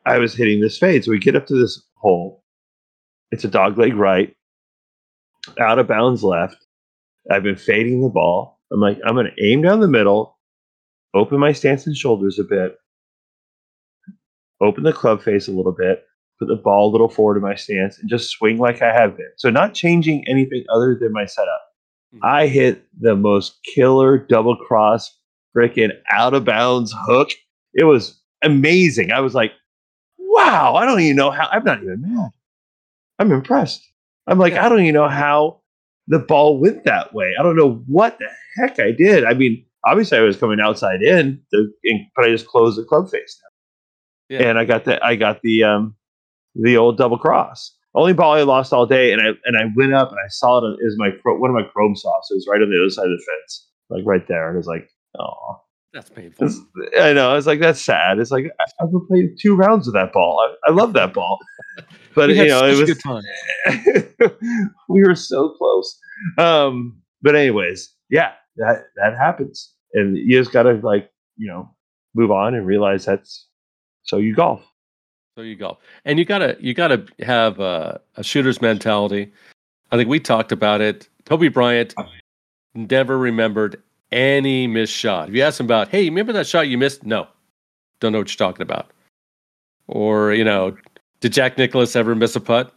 [0.08, 2.44] I was hitting this fade, so we get up to this hole.
[3.32, 4.36] It's a dog leg right,
[5.60, 6.58] out of bounds left.
[7.30, 10.38] I've been fading the ball I'm like, I'm going to aim down the middle,
[11.14, 12.78] open my stance and shoulders a bit,
[14.62, 16.04] open the club face a little bit,
[16.40, 19.16] put the ball a little forward in my stance, and just swing like I have
[19.16, 19.32] been.
[19.38, 21.62] So, not changing anything other than my setup.
[22.14, 22.26] Mm-hmm.
[22.26, 25.18] I hit the most killer double cross,
[25.56, 27.30] freaking out of bounds hook.
[27.74, 29.12] It was amazing.
[29.12, 29.52] I was like,
[30.18, 31.48] wow, I don't even know how.
[31.52, 32.30] I'm not even mad.
[33.20, 33.84] I'm impressed.
[34.28, 34.66] I'm like, yeah.
[34.66, 35.62] I don't even know how
[36.08, 37.34] the ball went that way.
[37.40, 39.26] I don't know what the heck I did.
[39.26, 42.84] I mean, obviously I was coming outside in, the, in but I just closed the
[42.84, 43.42] club face.
[44.30, 44.50] Yeah.
[44.50, 45.96] And I got the I got the um
[46.56, 47.74] the old double cross.
[47.96, 50.60] Only ball I lost all day, and I and I went up and I saw
[50.60, 52.30] it as my one of my chrome softs.
[52.30, 54.50] It was right on the other side of the fence, like right there.
[54.50, 55.62] And it was like, oh,
[55.98, 56.48] That's painful.
[57.02, 57.32] I know.
[57.32, 58.20] I was like, that's sad.
[58.20, 60.40] It's like I've playing two rounds of that ball.
[60.40, 61.40] I, I love that ball,
[62.14, 63.24] but you know, it was good time.
[64.90, 65.98] we were so close.
[66.38, 71.74] Um, but anyways, yeah, that that happens, and you just gotta like you know
[72.14, 73.48] move on and realize that's
[74.04, 74.62] so you golf.
[75.36, 79.34] So you golf, and you gotta you gotta have a, a shooter's mentality.
[79.90, 81.10] I think we talked about it.
[81.26, 81.96] Kobe Bryant
[82.76, 85.30] never remembered any missed shot.
[85.30, 87.06] If you ask him about, hey, remember that shot you missed?
[87.06, 87.28] No,
[88.00, 88.92] don't know what you're talking about.
[89.88, 90.76] Or you know,
[91.20, 92.74] did Jack Nicklaus ever miss a putt?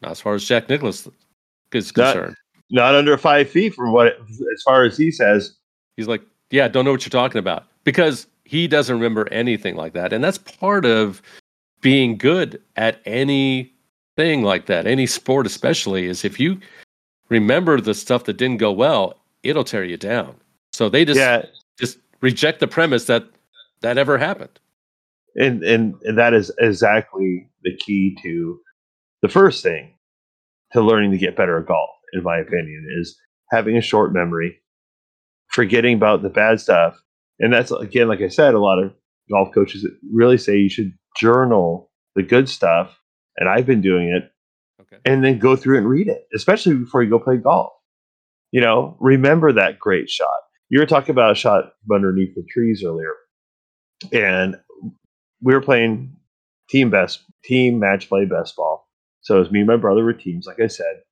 [0.00, 1.08] Not as far as Jack Nicklaus
[1.72, 2.36] is Not- concerned.
[2.70, 5.56] Not under five feet from what, as far as he says.
[5.98, 9.92] He's like, yeah, don't know what you're talking about because he doesn't remember anything like
[9.92, 11.20] that, and that's part of
[11.82, 16.58] being good at anything like that, any sport especially, is if you
[17.28, 20.34] remember the stuff that didn't go well, it'll tear you down.
[20.72, 21.46] So they just yeah,
[21.78, 23.24] just reject the premise that
[23.82, 24.58] that ever happened.
[25.36, 28.60] and, and and that is exactly the key to
[29.22, 29.94] the first thing
[30.72, 33.18] to learning to get better at golf in my opinion is
[33.50, 34.58] having a short memory
[35.48, 36.96] forgetting about the bad stuff
[37.38, 38.92] and that's again like i said a lot of
[39.30, 42.98] golf coaches really say you should journal the good stuff
[43.36, 44.30] and i've been doing it
[44.80, 44.98] Okay.
[45.04, 47.72] and then go through and read it especially before you go play golf
[48.50, 50.40] you know remember that great shot
[50.72, 53.12] you were talking about a shot underneath the trees earlier
[54.10, 54.56] and
[55.42, 56.16] we were playing
[56.70, 58.88] team best team match play best ball.
[59.20, 61.02] So it was me and my brother were teams, like I said.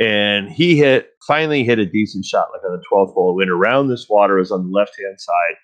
[0.00, 3.30] And he hit finally hit a decent shot, like on the 12th hole.
[3.30, 5.54] It went around this water, it was on the left hand side,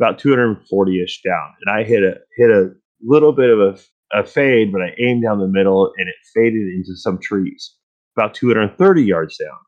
[0.00, 1.54] about 240 ish down.
[1.64, 2.70] And I hit a hit a
[3.02, 6.66] little bit of a, a fade, but I aimed down the middle and it faded
[6.74, 7.72] into some trees,
[8.16, 9.58] about 230 yards down.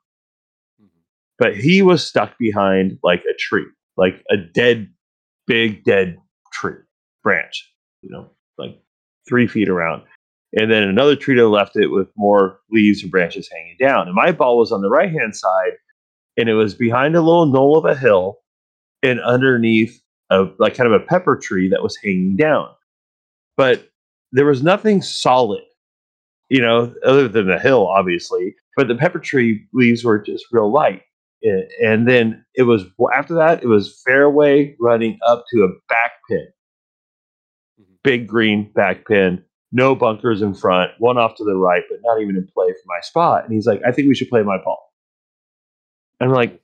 [1.39, 3.67] But he was stuck behind like a tree,
[3.97, 4.89] like a dead,
[5.47, 6.17] big dead
[6.53, 6.77] tree
[7.23, 8.81] branch, you know, like
[9.29, 10.03] three feet around.
[10.55, 14.07] And then another tree to the left it with more leaves and branches hanging down.
[14.07, 15.73] And my ball was on the right hand side
[16.37, 18.39] and it was behind a little knoll of a hill
[19.03, 22.69] and underneath a like kind of a pepper tree that was hanging down.
[23.57, 23.89] But
[24.33, 25.63] there was nothing solid,
[26.49, 28.55] you know, other than the hill, obviously.
[28.77, 31.03] But the pepper tree leaves were just real light.
[31.43, 36.47] And then it was after that, it was fairway running up to a back pin
[37.81, 37.95] mm-hmm.
[38.05, 42.21] big green back pin, no bunkers in front, one off to the right, but not
[42.21, 43.45] even in play for my spot.
[43.45, 44.93] And he's like, I think we should play my ball.
[46.21, 46.61] I'm like,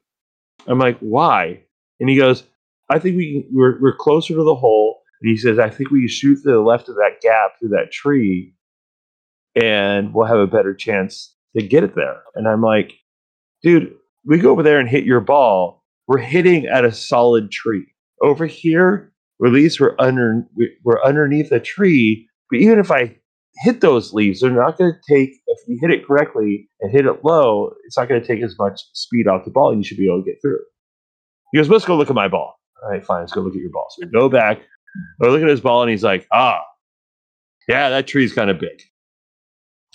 [0.67, 1.63] I'm like, why?
[1.99, 2.45] And he goes,
[2.89, 5.01] I think we we're, we're closer to the hole.
[5.21, 7.91] And he says, I think we shoot to the left of that gap through that
[7.91, 8.55] tree,
[9.61, 12.23] and we'll have a better chance to get it there.
[12.37, 12.93] And I'm like,
[13.63, 13.95] dude,
[14.29, 15.83] we go over there and hit your ball.
[16.07, 17.87] We're hitting at a solid tree.
[18.23, 19.13] Over here,
[19.45, 20.47] at least we're under
[20.85, 22.29] we're underneath a tree.
[22.51, 23.17] But even if I
[23.63, 25.31] hit those leaves, they're not going to take.
[25.47, 28.55] If you hit it correctly and hit it low, it's not going to take as
[28.59, 30.61] much speed off the ball, and you should be able to get through.
[31.53, 33.21] He goes, "Let's go look at my ball." All right, fine.
[33.21, 33.87] Let's go look at your ball.
[33.91, 34.61] So we go back.
[35.23, 36.61] I look at his ball, and he's like, "Ah,
[37.69, 38.83] yeah, that tree's kind of big.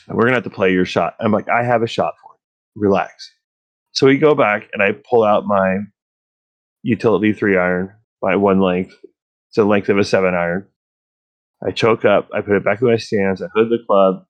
[0.07, 2.33] And we're gonna have to play your shot." I'm like, "I have a shot for
[2.35, 2.39] it.
[2.79, 3.32] Relax."
[3.93, 5.77] So we go back, and I pull out my
[6.81, 8.93] utility three iron by one length.
[9.49, 10.67] It's the length of a seven iron.
[11.65, 12.27] I choke up.
[12.33, 13.41] I put it back in my stance.
[13.41, 14.25] I hood the club,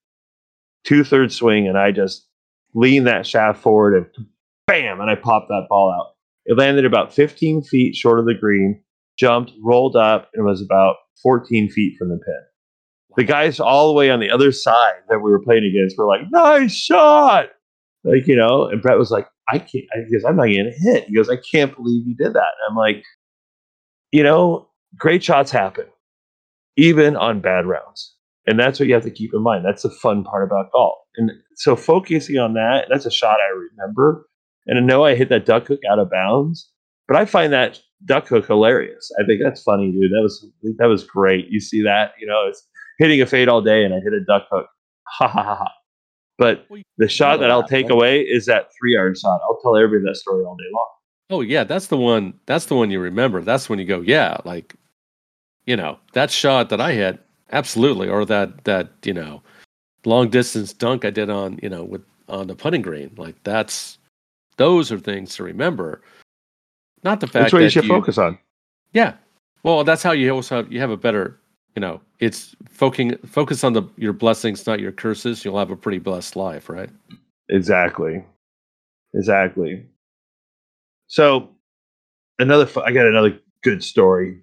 [0.84, 2.28] two thirds swing, and I just
[2.76, 4.28] lean that shaft forward and
[4.68, 6.14] bam, and I pop that ball out.
[6.46, 8.84] It landed about 15 feet short of the green,
[9.18, 12.42] jumped, rolled up, and was about 14 feet from the pin.
[13.16, 16.08] The guys all the way on the other side that we were playing against were
[16.08, 17.50] like, "Nice shot!"
[18.04, 21.06] Like you know, and Brett was like, "I can't," I I'm not getting a hit.
[21.06, 23.04] He goes, "I can't believe you did that." And I'm like,
[24.12, 25.86] you know, great shots happen,
[26.78, 28.16] even on bad rounds.
[28.46, 29.66] And that's what you have to keep in mind.
[29.66, 30.98] That's the fun part about golf.
[31.18, 34.28] And so focusing on that, that's a shot I remember.
[34.68, 36.70] And I know I hit that duck hook out of bounds,
[37.08, 39.12] but I find that duck hook hilarious.
[39.20, 40.12] I think that's funny, dude.
[40.12, 40.46] That was
[40.78, 41.48] that was great.
[41.50, 42.68] You see that, you know, it's
[43.00, 44.68] hitting a fade all day and I hit a duck hook.
[45.06, 45.72] Ha ha ha ha.
[46.38, 46.68] But
[46.98, 49.40] the shot that I'll take away is that three iron shot.
[49.44, 50.88] I'll tell everybody that story all day long.
[51.30, 52.34] Oh yeah, that's the one.
[52.48, 53.42] That's the one you remember.
[53.42, 54.76] That's when you go, yeah, like,
[55.66, 59.42] you know, that shot that I hit, absolutely, or that that you know,
[60.06, 63.14] long distance dunk I did on you know with on the putting green.
[63.16, 64.00] Like that's
[64.58, 66.02] those are things to remember.
[67.04, 68.38] not the fact That's what that you should focus on.
[68.94, 69.14] Yeah.
[69.64, 71.40] Well, that's how you also have, you have a better,
[71.76, 75.44] you know, it's focusing focus on the your blessings, not your curses.
[75.44, 76.90] You'll have a pretty blessed life, right?
[77.50, 78.24] Exactly.
[79.14, 79.86] Exactly.
[81.08, 81.50] So
[82.40, 84.40] another I got another good story.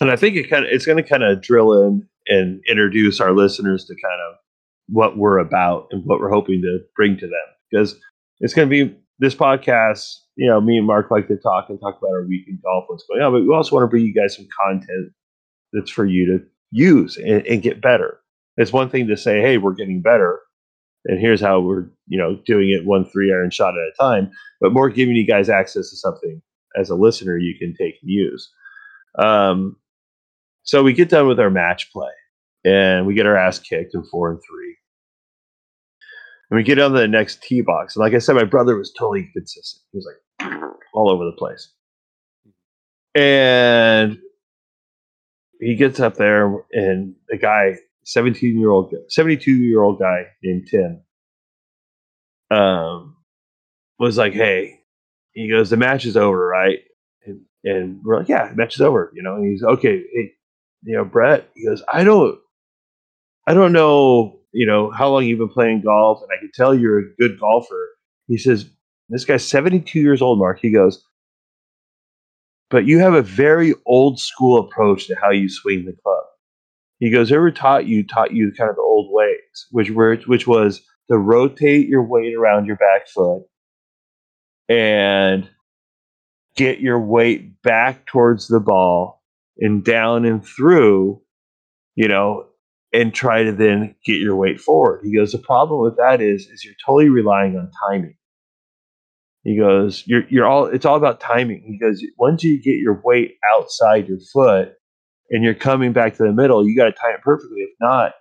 [0.00, 3.20] And I think it kind of it's going to kind of drill in and introduce
[3.20, 4.36] our listeners to kind of
[4.88, 7.96] what we're about and what we're hoping to bring to them because
[8.40, 11.78] it's going to be this podcast, you know, me and Mark like to talk and
[11.80, 14.04] talk about our week in golf, what's going on, but we also want to bring
[14.04, 15.12] you guys some content
[15.72, 18.20] that's for you to use and, and get better.
[18.56, 20.40] It's one thing to say, hey, we're getting better,
[21.06, 24.30] and here's how we're, you know, doing it one three iron shot at a time,
[24.60, 26.42] but more giving you guys access to something
[26.76, 28.52] as a listener you can take and use.
[29.18, 29.76] Um,
[30.62, 32.12] so we get done with our match play,
[32.64, 34.76] and we get our ass kicked in four and three.
[36.50, 37.94] And we get on the next tee box.
[37.94, 39.82] And like I said, my brother was totally consistent.
[39.92, 40.52] He was like
[40.92, 41.72] all over the place.
[43.14, 44.18] And
[45.60, 50.68] he gets up there, and the guy, 17 year old, 72 year old guy named
[50.70, 51.02] Tim,
[52.50, 53.16] um,
[53.98, 54.80] was like, Hey,
[55.32, 56.78] he goes, The match is over, right?
[57.26, 59.12] And, and we're like, Yeah, the match is over.
[59.14, 60.02] You know, and he's okay.
[60.12, 60.32] Hey,
[60.82, 62.38] you know, Brett, he goes, I don't,
[63.46, 66.74] I don't know you know, how long you've been playing golf, and I can tell
[66.74, 67.88] you're a good golfer.
[68.26, 68.68] He says,
[69.08, 70.58] This guy's 72 years old, Mark.
[70.60, 71.04] He goes,
[72.70, 76.24] But you have a very old school approach to how you swing the club.
[77.00, 80.46] He goes, Ever taught you taught you kind of the old ways, which were which
[80.46, 80.80] was
[81.10, 83.42] to rotate your weight around your back foot
[84.68, 85.48] and
[86.56, 89.22] get your weight back towards the ball
[89.58, 91.20] and down and through,
[91.96, 92.46] you know,
[92.92, 95.00] and try to then get your weight forward.
[95.04, 98.16] He goes, the problem with that is, is you're totally relying on timing.
[99.42, 101.62] He goes, you're you're all it's all about timing.
[101.66, 104.72] He goes, once you get your weight outside your foot
[105.30, 107.60] and you're coming back to the middle, you got to time it perfectly.
[107.60, 108.12] If not,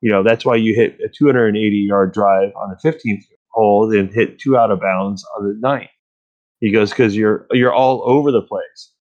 [0.00, 4.08] you know that's why you hit a 280 yard drive on the 15th hole, then
[4.12, 5.90] hit two out of bounds on the ninth.
[6.60, 8.92] He goes, because you're you're all over the place.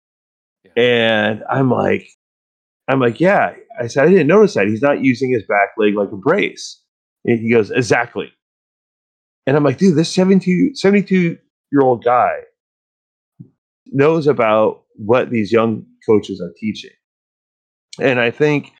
[0.63, 0.84] Yeah.
[0.84, 2.08] And I'm like,
[2.88, 3.54] I'm like, yeah.
[3.80, 4.67] I said, I didn't notice that.
[4.67, 6.82] He's not using his back leg like a brace.
[7.26, 8.32] And he goes, exactly.
[9.46, 11.38] And I'm like, dude, this 72, 72
[11.72, 12.42] year old guy
[13.88, 16.92] knows about what these young coaches are teaching.
[18.00, 18.72] And I think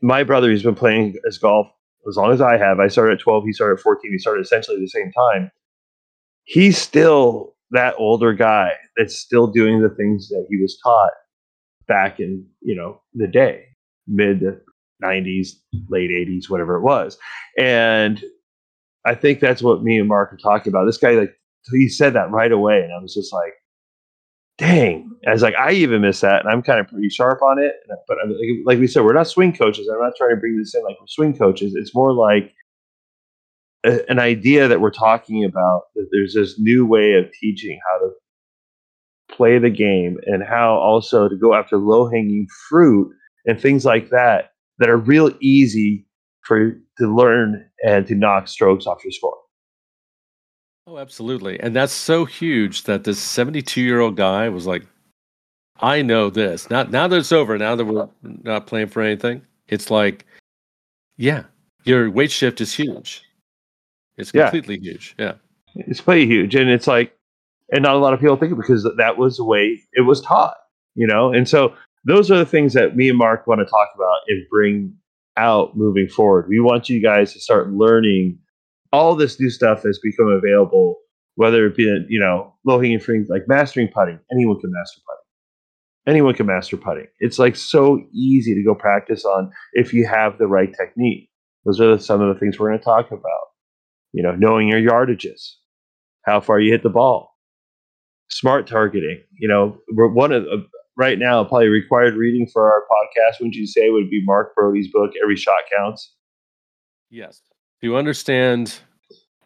[0.00, 1.68] my brother, he's been playing as golf
[2.08, 2.78] as long as I have.
[2.78, 5.50] I started at 12, he started at 14, he started essentially at the same time.
[6.44, 11.10] He's still that older guy that's still doing the things that he was taught
[11.86, 13.64] back in you know the day
[14.06, 14.42] mid
[15.02, 15.50] 90s
[15.88, 17.18] late 80s whatever it was
[17.58, 18.24] and
[19.04, 21.36] i think that's what me and mark are talking about this guy like
[21.72, 23.54] he said that right away and i was just like
[24.58, 27.58] dang i was like i even missed that and i'm kind of pretty sharp on
[27.58, 27.74] it
[28.08, 28.16] but
[28.64, 30.96] like we said we're not swing coaches i'm not trying to bring this in like
[31.00, 32.54] we're swing coaches it's more like
[33.84, 37.98] a, an idea that we're talking about that there's this new way of teaching how
[37.98, 38.10] to
[39.34, 43.12] play the game and how also to go after low hanging fruit
[43.44, 46.06] and things like that that are real easy
[46.42, 49.36] for to learn and to knock strokes off your score.
[50.86, 51.58] Oh, absolutely.
[51.60, 54.84] And that's so huge that this 72 year old guy was like,
[55.80, 56.70] I know this.
[56.70, 60.24] Now, now that it's over, now that we're not playing for anything, it's like,
[61.16, 61.42] yeah,
[61.84, 63.22] your weight shift is huge.
[64.16, 64.44] It's Yeah.
[64.50, 65.14] completely huge.
[65.18, 65.34] Yeah.
[65.74, 67.14] It's pretty huge, and it's like,
[67.70, 70.22] and not a lot of people think it because that was the way it was
[70.22, 70.56] taught,
[70.94, 71.30] you know.
[71.30, 74.46] And so those are the things that me and Mark want to talk about and
[74.48, 74.94] bring
[75.36, 76.48] out moving forward.
[76.48, 78.38] We want you guys to start learning
[78.96, 80.96] all this new stuff that's become available,
[81.34, 84.18] whether it be you know low hanging fruit like mastering putting.
[84.32, 86.14] Anyone can master putting.
[86.14, 87.06] Anyone can master putting.
[87.18, 91.28] It's like so easy to go practice on if you have the right technique.
[91.64, 93.46] Those are some of the things we're going to talk about.
[94.12, 95.56] You know, knowing your yardages,
[96.24, 97.36] how far you hit the ball,
[98.30, 99.20] smart targeting.
[99.38, 100.62] You know, one of uh,
[100.96, 103.40] right now probably required reading for our podcast.
[103.40, 106.14] Wouldn't you say would be Mark Broadie's book, Every Shot Counts?
[107.10, 107.42] Yes.
[107.82, 108.78] To understand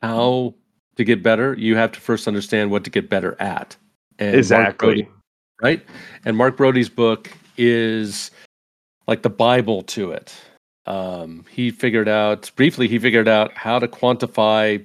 [0.03, 0.55] how
[0.96, 3.76] to get better, you have to first understand what to get better at.
[4.18, 5.05] And exactly.
[5.05, 5.09] Broadie-
[5.62, 5.82] right?
[6.24, 8.30] And Mark Broadie's book is
[9.07, 10.34] like the Bible to it.
[10.86, 12.88] Um, he figured out briefly.
[12.88, 14.84] He figured out how to quantify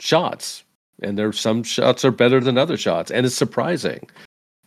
[0.00, 0.62] shots,
[1.02, 4.08] and there's some shots are better than other shots, and it's surprising.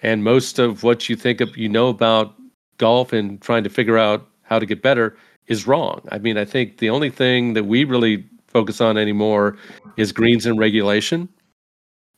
[0.02, 2.36] And most of what you think of, you know about
[2.78, 5.18] golf and trying to figure out how to get better
[5.48, 6.02] is wrong.
[6.12, 9.58] I mean, I think the only thing that we really focus on anymore
[9.98, 11.30] is greens and regulation.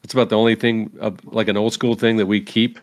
[0.02, 2.80] That's about the only thing, uh, like an old school thing that we keep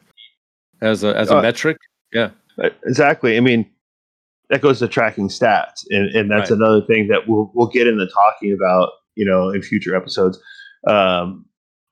[0.80, 1.76] as a as a Uh, metric.
[2.12, 2.30] Yeah.
[2.62, 3.36] Uh, Exactly.
[3.36, 3.68] I mean,
[4.50, 6.58] that goes to tracking stats, and, and that's Right.
[6.58, 10.40] another thing that we'll we'll get into talking about, you know, in future episodes.
[10.86, 11.44] Um,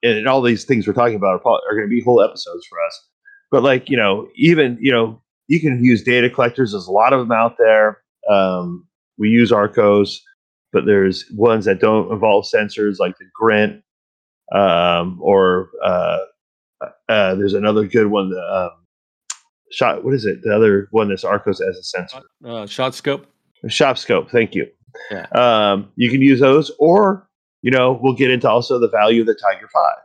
[0.02, 2.64] and all these things we're talking about are, probably, are going to be whole episodes
[2.66, 3.09] for us.
[3.50, 6.72] But like, you know, even you know, you can use data collectors.
[6.72, 7.98] There's a lot of them out there.
[8.30, 8.86] Um,
[9.18, 10.18] we use Arccos,
[10.73, 13.83] but there's ones that don't involve sensors, like the Grint,
[14.53, 16.19] um, or uh,
[17.09, 18.31] uh, there's another good one.
[18.31, 18.87] The, um,
[19.73, 20.05] shot.
[20.05, 20.43] What is it?
[20.43, 22.21] The other one that's Arccos as a sensor.
[22.45, 23.27] Uh, shot scope.
[23.69, 24.31] Shot scope.
[24.31, 24.67] Thank you.
[25.11, 25.27] Yeah.
[25.35, 27.29] Um, you can use those, or
[27.62, 29.99] you know, we'll get into also the value of the Tiger Five.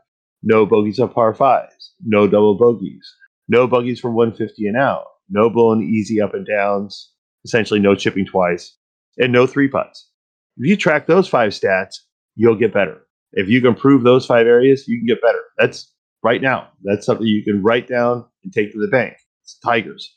[0.43, 1.93] No bogeys on par fives.
[2.03, 3.07] No double bogeys.
[3.47, 5.05] No bogeys from 150 and out.
[5.29, 7.11] No blowing easy up and downs.
[7.45, 8.75] Essentially, no chipping twice,
[9.17, 10.10] and no three putts.
[10.57, 11.95] If you track those five stats,
[12.35, 13.01] you'll get better.
[13.33, 15.41] If you can prove those five areas, you can get better.
[15.57, 15.91] That's
[16.23, 16.69] right now.
[16.83, 19.15] That's something you can write down and take to the bank.
[19.43, 20.15] It's Tigers.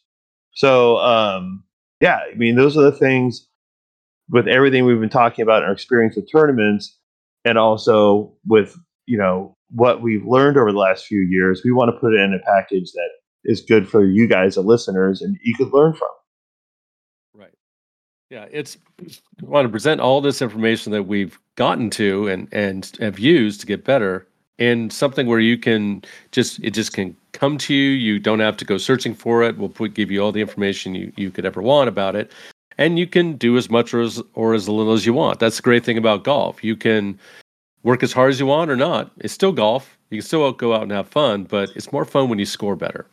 [0.53, 1.65] So, um,
[2.01, 3.49] yeah, I mean, those are the things
[4.29, 6.99] with everything we've been talking about in our experience with tournaments
[7.45, 8.77] and also with,
[9.07, 11.63] you know, what we've learned over the last few years.
[11.65, 13.11] We want to put it in a package that
[13.45, 16.09] is good for you guys, the listeners, and you could learn from.
[18.31, 22.91] Yeah, it's we want to present all this information that we've gotten to and and
[23.01, 24.27] have used to get better
[24.59, 26.03] in something where you can
[26.33, 27.91] just it just can come to you.
[27.91, 29.59] You don't have to go searching for it.
[29.59, 32.33] We'll put give you all the information you, you could ever want about it.
[32.79, 35.39] And you can do as much or as or as little as you want.
[35.39, 36.65] That's the great thing about golf.
[36.65, 37.19] You can
[37.83, 39.13] work as hard as you want or not.
[39.19, 39.97] It's still golf.
[40.11, 42.77] You can still go out and have fun, but it's more fun when you score
[42.77, 43.07] better.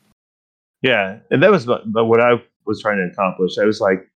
[0.82, 3.57] Yeah, and that was but what I was trying to accomplish.
[3.59, 4.11] I was like,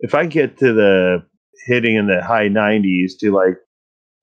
[0.00, 1.24] if I get to the
[1.66, 3.58] hitting in the high 90s to like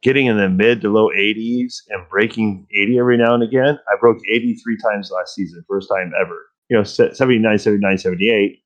[0.01, 3.79] getting in the mid to low 80s and breaking 80 every now and again.
[3.91, 6.45] I broke 83 times last season, first time ever.
[6.69, 8.59] You know, se- 79, 79, 78.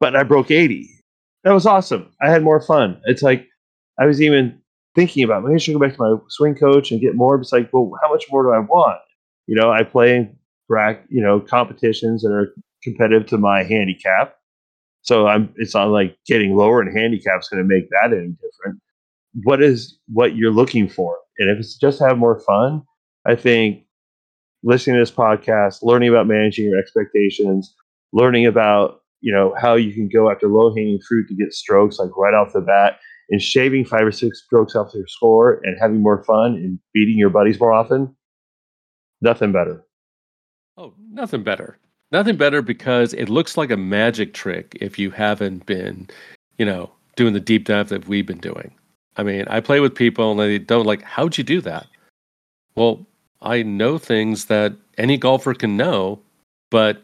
[0.00, 0.88] But I broke 80.
[1.44, 2.10] That was awesome.
[2.20, 3.00] I had more fun.
[3.04, 3.46] It's like
[4.00, 4.60] I was even
[4.96, 7.40] thinking about maybe I should go back to my swing coach and get more.
[7.40, 8.98] It's like, well, how much more do I want?
[9.46, 10.28] You know, I play
[11.08, 14.35] you know, competitions that are competitive to my handicap.
[15.06, 18.80] So I'm it's not like getting lower in handicap's going to make that any different.
[19.44, 21.16] What is what you're looking for?
[21.38, 22.82] And if it's just have more fun,
[23.26, 23.84] I think
[24.62, 27.74] listening to this podcast, learning about managing your expectations,
[28.12, 31.98] learning about, you know, how you can go after low hanging fruit to get strokes
[31.98, 32.98] like right off the bat
[33.30, 37.16] and shaving five or six strokes off your score and having more fun and beating
[37.18, 38.14] your buddies more often.
[39.20, 39.84] Nothing better.
[40.76, 41.78] Oh, nothing better.
[42.12, 46.08] Nothing better because it looks like a magic trick if you haven't been,
[46.58, 48.72] you know, doing the deep dive that we've been doing.
[49.16, 51.86] I mean, I play with people and they don't like, how'd you do that?
[52.74, 53.04] Well,
[53.40, 56.20] I know things that any golfer can know,
[56.70, 57.02] but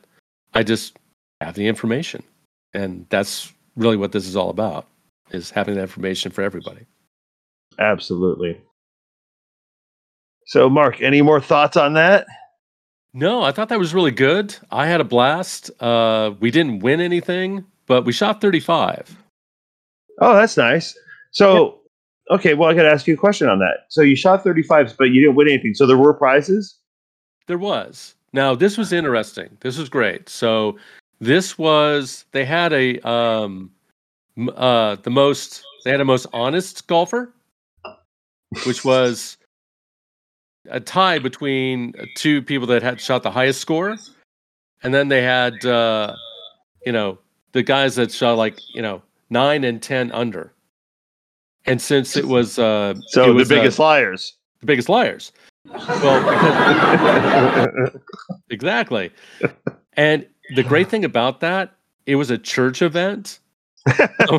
[0.55, 0.97] I just
[1.41, 2.23] have the information.
[2.75, 4.87] And that's really what this is all about,
[5.31, 6.87] is having the information for everybody.
[7.79, 8.61] Absolutely.
[10.47, 12.27] So, Mark, any more thoughts on that?
[13.15, 14.57] No, I thought that was really good.
[14.71, 15.71] I had a blast.
[15.81, 19.17] Uh, we didn't win anything, but we shot 35.
[20.21, 20.97] Oh, that's nice.
[21.31, 21.81] So,
[22.31, 23.87] okay, well, I got to ask you a question on that.
[23.89, 25.75] So, you shot 35s, but you didn't win anything.
[25.75, 26.77] So, there were prizes?
[27.49, 28.15] There was.
[28.33, 29.59] Now, this was interesting.
[29.61, 30.29] This was great.
[30.29, 30.79] So,
[31.23, 33.71] this was they had a um
[34.57, 37.33] uh the most they had a most honest golfer,
[38.67, 39.37] which was
[40.71, 43.97] a tie between two people that had shot the highest score,
[44.83, 46.15] and then they had uh
[46.87, 47.19] you know
[47.53, 50.53] the guys that shot like you know nine and ten under.
[51.67, 54.35] And since it was uh So, it the was, uh, biggest liars.
[54.61, 55.33] the biggest liars.
[55.67, 57.71] Well,
[58.51, 59.11] exactly.
[59.95, 61.73] And the great thing about that,
[62.07, 63.39] it was a church event.
[63.99, 64.39] They were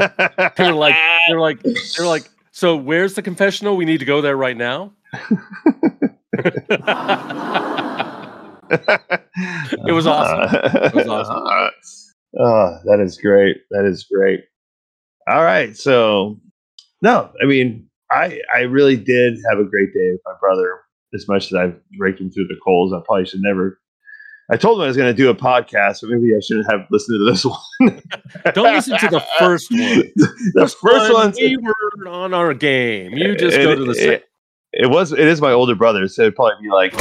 [0.74, 0.95] like,
[1.28, 3.76] they were like, they were like, so where's the confessional?
[3.78, 4.91] We need to go there right now.
[9.88, 10.59] it was awesome.
[10.63, 11.71] It was awesome.
[12.39, 13.57] Oh, that is great.
[13.71, 14.41] That is great.
[15.29, 15.75] All right.
[15.77, 16.39] So,
[17.01, 20.79] no, I mean, I I really did have a great day with my brother.
[21.13, 23.79] As much as I've raked him through the coals, I probably should never.
[24.51, 26.81] I told him I was going to do a podcast, but maybe I shouldn't have
[26.89, 27.45] listened to this
[27.79, 28.01] one.
[28.53, 29.79] Don't listen to the first one.
[30.53, 31.34] the first one.
[31.39, 33.11] we were on our game.
[33.11, 34.23] You just go to the second.
[34.74, 35.11] It, it was.
[35.11, 36.93] It is my older brother, so it'd probably be like,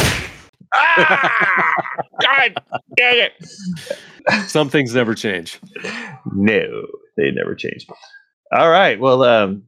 [0.74, 1.74] ah,
[2.22, 2.62] God
[2.96, 3.46] dang it.
[4.48, 5.58] Some things never change.
[6.32, 7.86] No, they never change.
[8.52, 8.98] All right.
[9.00, 9.64] Well, um,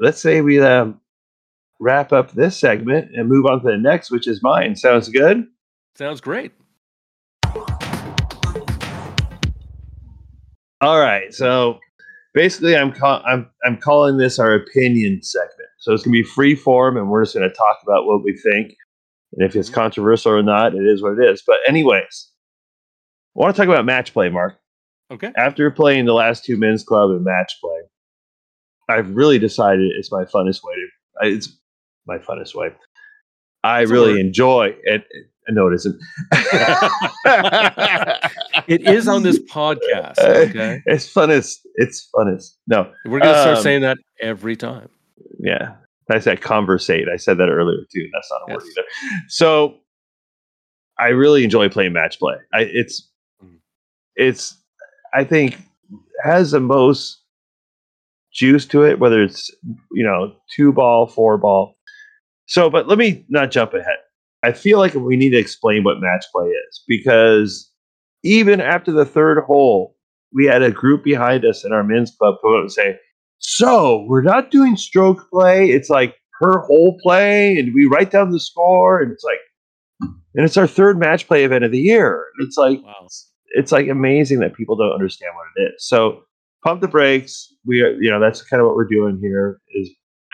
[0.00, 1.00] let's say we um,
[1.80, 4.76] wrap up this segment and move on to the next, which is mine.
[4.76, 5.46] Sounds good?
[5.96, 6.52] Sounds great.
[10.80, 11.32] All right.
[11.32, 11.78] So
[12.34, 15.68] basically, I'm call- I'm I'm calling this our opinion segment.
[15.84, 18.74] So it's gonna be free form, and we're just gonna talk about what we think,
[19.34, 19.74] and if it's Mhm.
[19.74, 21.42] controversial or not, it is what it is.
[21.46, 22.30] But anyways,
[23.36, 24.54] I want to talk about match play, Mark.
[25.12, 25.30] Okay.
[25.36, 27.80] After playing the last two men's club and match play,
[28.88, 31.28] I've really decided it's my funnest way to.
[31.34, 31.54] It's
[32.06, 32.70] my funnest way.
[33.62, 35.04] I It's really enjoy it.
[35.50, 36.00] No, it isn't.
[38.66, 40.18] It is on this podcast.
[40.18, 40.80] Okay.
[40.86, 41.58] It's funnest.
[41.74, 42.54] It's funnest.
[42.66, 44.88] No, We're gonna start Um, saying that every time.
[45.44, 45.74] Yeah.
[46.10, 47.08] I said conversate.
[47.08, 48.08] I said that earlier too.
[48.12, 48.86] That's not a word either.
[49.28, 49.78] So
[50.98, 52.36] I really enjoy playing match play.
[52.52, 53.10] I it's
[53.42, 53.56] Mm.
[54.16, 54.56] it's
[55.14, 55.58] I think
[56.22, 57.22] has the most
[58.32, 59.50] juice to it, whether it's
[59.92, 61.74] you know, two ball, four ball.
[62.46, 63.98] So but let me not jump ahead.
[64.42, 67.70] I feel like we need to explain what match play is because
[68.22, 69.96] even after the third hole,
[70.34, 72.98] we had a group behind us in our men's club come up and say,
[73.38, 75.70] So we're not doing stroke play.
[75.70, 79.38] It's like per hole play, and we write down the score, and it's like
[80.00, 82.26] and it's our third match play event of the year.
[82.40, 83.06] It's like Wow.
[83.50, 85.86] it's like amazing that people don't understand what it is.
[85.86, 86.22] So
[86.64, 87.52] pump the brakes.
[87.64, 89.90] We are, you know, that's kind of what we're doing here is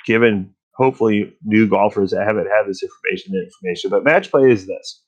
[0.06, 3.90] giving hopefully new golfers that haven't had this information information.
[3.90, 5.02] But match play is this.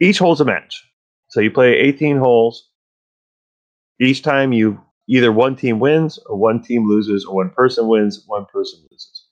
[0.00, 0.82] Each hole's a match.
[1.28, 2.70] So you play 18 holes.
[4.00, 8.24] Each time you either one team wins or one team loses or one person wins,
[8.26, 9.26] one person loses.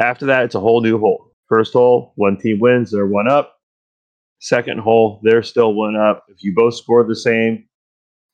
[0.00, 1.32] After that, it's a whole new hole.
[1.48, 3.56] First hole, one team wins, they're one up.
[4.40, 6.24] Second hole, they're still one up.
[6.28, 7.66] If you both score the same,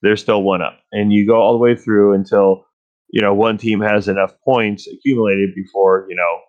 [0.02, 0.80] they're still one up.
[0.92, 2.66] And you go all the way through until,
[3.10, 6.40] you know, one team has enough points accumulated before, you know,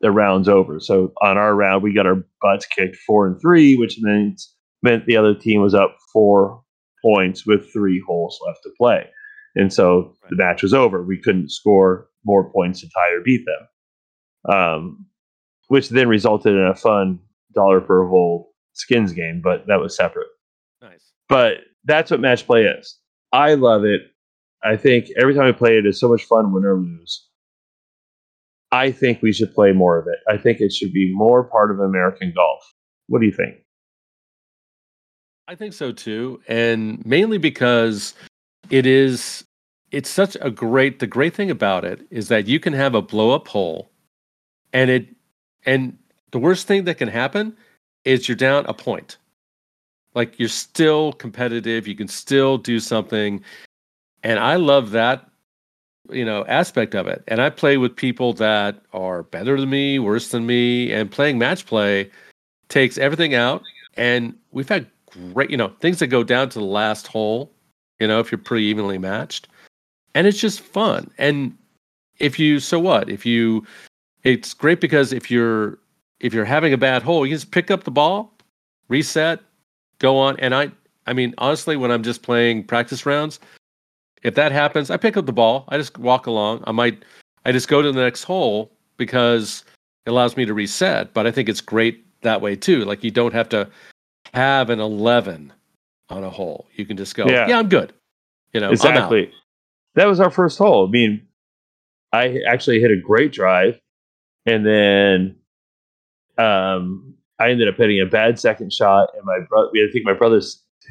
[0.00, 0.80] the round's over.
[0.80, 5.06] So on our round, we got our butts kicked four and three, which means meant
[5.06, 6.62] the other team was up four
[7.06, 9.06] points with three holes left to play.
[9.54, 11.02] And so the match was over.
[11.02, 14.54] We couldn't score more points to tie or beat them.
[14.54, 15.06] Um,
[15.68, 17.18] which then resulted in a fun
[17.54, 20.28] dollar per hole skins game, but that was separate.
[20.82, 21.12] Nice.
[21.28, 22.98] But that's what match play is.
[23.32, 24.02] I love it.
[24.62, 27.28] I think every time I play it is so much fun, win or lose.
[28.72, 30.18] I think we should play more of it.
[30.32, 32.62] I think it should be more part of American golf.
[33.08, 33.56] What do you think?
[35.48, 38.14] I think so too, and mainly because
[38.70, 39.44] it is
[39.92, 43.02] it's such a great the great thing about it is that you can have a
[43.02, 43.90] blow up hole
[44.72, 45.08] and it
[45.64, 45.96] and
[46.32, 47.56] the worst thing that can happen
[48.04, 49.18] is you're down a point.
[50.14, 53.42] Like you're still competitive, you can still do something.
[54.22, 55.30] And I love that
[56.10, 57.22] you know aspect of it.
[57.28, 61.38] And I play with people that are better than me, worse than me, and playing
[61.38, 62.10] match play
[62.68, 63.62] takes everything out
[63.96, 64.88] and we've had
[65.32, 67.52] great, you know, things that go down to the last hole,
[67.98, 69.48] you know, if you're pretty evenly matched.
[70.14, 71.10] And it's just fun.
[71.18, 71.56] And
[72.18, 73.08] if you so what?
[73.08, 73.66] If you
[74.24, 75.78] it's great because if you're
[76.20, 78.32] if you're having a bad hole, you just pick up the ball,
[78.88, 79.40] reset,
[79.98, 80.38] go on.
[80.40, 80.70] And I
[81.06, 83.38] I mean, honestly, when I'm just playing practice rounds,
[84.22, 86.64] if that happens, I pick up the ball, I just walk along.
[86.66, 87.04] I might
[87.44, 89.64] I just go to the next hole because
[90.06, 91.12] it allows me to reset.
[91.12, 92.84] But I think it's great that way too.
[92.84, 93.68] Like you don't have to
[94.36, 95.52] have an 11
[96.10, 96.66] on a hole.
[96.74, 97.48] You can just go, Yeah.
[97.48, 97.92] yeah, I'm good.
[98.52, 99.32] You know, exactly.
[99.94, 100.86] That was our first hole.
[100.86, 101.26] I mean,
[102.12, 103.80] I actually hit a great drive,
[104.44, 105.36] and then
[106.38, 109.70] um, I ended up hitting a bad second shot, and my brother.
[109.74, 110.40] I think my brother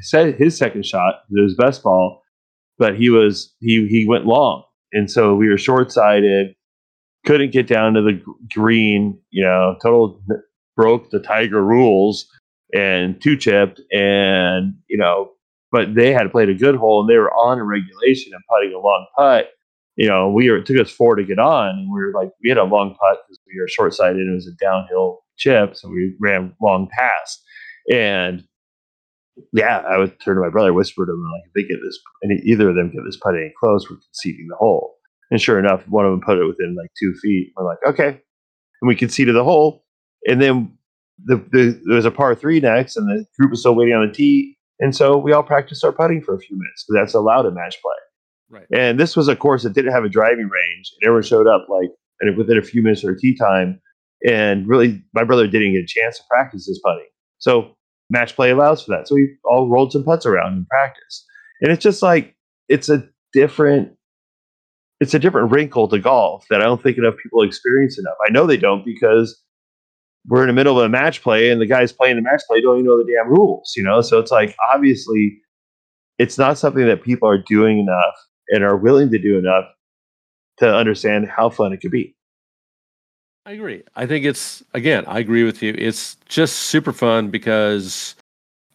[0.01, 2.23] said his second shot it was best ball,
[2.77, 6.55] but he was he he went long, and so we were short sided.
[7.25, 8.21] Couldn't get down to the
[8.53, 9.17] green.
[9.31, 10.21] You know, total
[10.75, 12.27] broke the Tiger rules
[12.73, 15.31] and two chipped, and you know
[15.75, 18.73] but they had played a good hole and they were on a regulation and putting
[18.73, 19.49] a long putt.
[19.97, 22.29] You know, we were it took us four to get on, and we were like
[22.41, 24.25] we had a long putt because we were short sighted.
[24.25, 27.43] It was a downhill chip, so we ran long past.
[27.91, 28.45] And
[29.51, 31.99] yeah, I would turn to my brother, whisper to him like, if they get this,
[32.21, 34.95] and either of them get this putt any close, we're conceding the hole.
[35.29, 37.51] And sure enough, one of them put it within like two feet.
[37.57, 38.07] We're like, okay,
[38.81, 39.83] and we conceded the hole.
[40.25, 40.77] And then
[41.23, 44.07] the, the there was a par three next, and the group was still waiting on
[44.07, 44.57] the tee.
[44.79, 47.53] And so we all practiced our putting for a few minutes because that's allowed in
[47.53, 48.59] match play.
[48.59, 48.67] Right.
[48.77, 51.67] And this was a course that didn't have a driving range, and everyone showed up
[51.69, 51.89] like
[52.21, 53.79] and within a few minutes of tee time.
[54.27, 57.07] And really, my brother didn't get a chance to practice his putting.
[57.39, 57.75] So
[58.09, 59.07] match play allows for that.
[59.07, 61.25] So we all rolled some putts around in practice,
[61.61, 62.35] and it's just like
[62.67, 63.91] it's a different
[64.99, 68.15] it's a different wrinkle to golf that I don't think enough people experience enough.
[68.25, 69.41] I know they don't because
[70.27, 72.61] we're in the middle of a match play and the guys playing the match play
[72.61, 74.01] don't even know the damn rules, you know?
[74.01, 75.39] So it's like obviously
[76.17, 78.15] it's not something that people are doing enough
[78.49, 79.65] and are willing to do enough
[80.57, 82.15] to understand how fun it could be.
[83.45, 83.83] I agree.
[83.95, 85.75] I think it's again, I agree with you.
[85.77, 88.15] It's just super fun because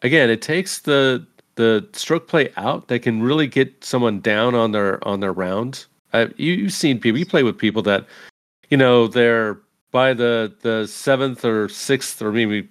[0.03, 1.27] again, it takes the
[1.57, 5.87] the stroke play out that can really get someone down on their on their round.
[6.13, 7.19] Uh, you, you've seen people.
[7.19, 8.07] You play with people that,
[8.69, 9.59] you know, they're
[9.91, 12.69] by the the seventh or sixth or maybe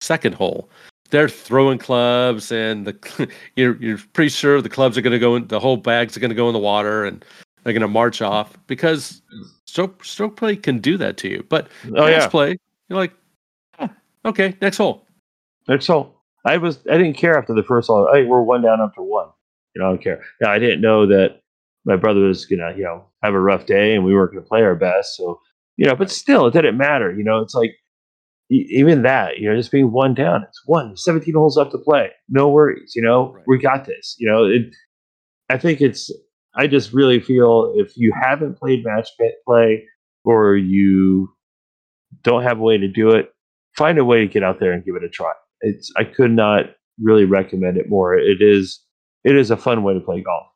[0.00, 0.68] second hole.
[1.10, 5.36] They're throwing clubs, and the you're you're pretty sure the clubs are going to go
[5.36, 5.46] in.
[5.46, 7.24] The whole bags are going to go in the water, and
[7.62, 9.22] they're going to march off because
[9.66, 11.44] stroke stroke play can do that to you.
[11.48, 12.28] But oh, yeah.
[12.28, 12.56] play,
[12.88, 13.12] you're like,
[13.78, 13.90] ah,
[14.24, 15.06] okay, next hole.
[15.68, 16.16] Next hole.
[16.44, 18.08] I was I didn't care after the first hole.
[18.12, 19.28] Hey, we're one down after one.
[19.74, 20.22] You know, I don't care.
[20.40, 21.40] Now I didn't know that
[21.84, 24.62] my brother was gonna, you know, have a rough day and we weren't gonna play
[24.62, 25.16] our best.
[25.16, 25.40] So,
[25.76, 27.12] you know, but still it didn't matter.
[27.12, 27.72] You know, it's like
[28.48, 30.44] even that, you know, just being one down.
[30.44, 32.10] It's one, 17 holes left to play.
[32.28, 33.44] No worries, you know, right.
[33.46, 34.14] we got this.
[34.18, 34.74] You know, it,
[35.48, 36.10] I think it's
[36.54, 39.08] I just really feel if you haven't played match
[39.46, 39.84] play
[40.24, 41.28] or you
[42.22, 43.30] don't have a way to do it,
[43.76, 45.32] find a way to get out there and give it a try.
[45.60, 46.66] It's I could not
[47.00, 48.16] really recommend it more.
[48.16, 48.80] It is
[49.24, 50.46] it is a fun way to play golf.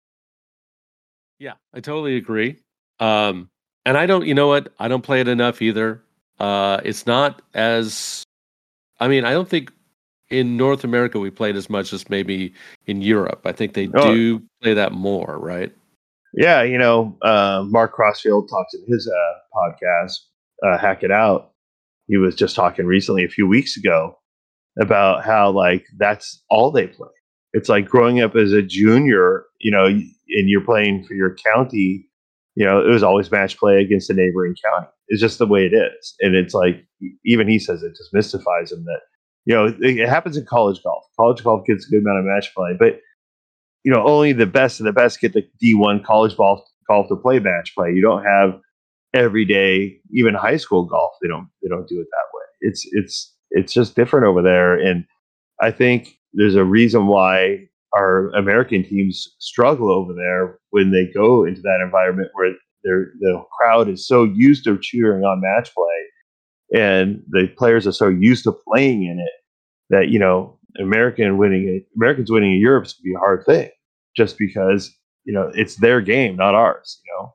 [1.39, 2.59] Yeah, I totally agree.
[2.99, 3.51] Um,
[3.85, 4.73] and I don't, you know what?
[4.79, 6.03] I don't play it enough either.
[6.39, 8.23] Uh, it's not as,
[8.99, 9.73] I mean, I don't think
[10.31, 12.55] in North America we played as much as maybe
[12.87, 13.43] in Europe.
[13.45, 14.15] I think they oh.
[14.15, 15.73] do play that more, right?
[16.35, 20.19] Yeah, you know, uh, Mark Crossfield talks in his uh, podcast,
[20.65, 21.51] uh, Hack It Out.
[22.07, 24.17] He was just talking recently, a few weeks ago,
[24.81, 27.09] about how like that's all they play.
[27.53, 32.07] It's like growing up as a junior, you know, and you're playing for your county.
[32.57, 34.89] You know, it was always match play against the neighboring county.
[35.09, 36.85] It's just the way it is, and it's like
[37.25, 39.01] even he says it just mystifies him that
[39.45, 41.05] you know it, it happens in college golf.
[41.19, 43.01] College golf gets a good amount of match play, but
[43.85, 47.17] you know, only the best of the best get the D1 college golf golf to
[47.17, 47.93] play match play.
[47.93, 48.61] You don't have
[49.15, 51.15] every day, even high school golf.
[51.23, 52.45] They don't they don't do it that way.
[52.61, 55.05] It's it's it's just different over there, and
[55.61, 61.45] I think there's a reason why our American teams struggle over there when they go
[61.45, 67.23] into that environment where the crowd is so used to cheering on match play, and
[67.29, 69.33] the players are so used to playing in it
[69.91, 73.69] that you know American winning Americans winning in Europe is to be a hard thing,
[74.17, 77.01] just because you know it's their game, not ours.
[77.05, 77.35] You know.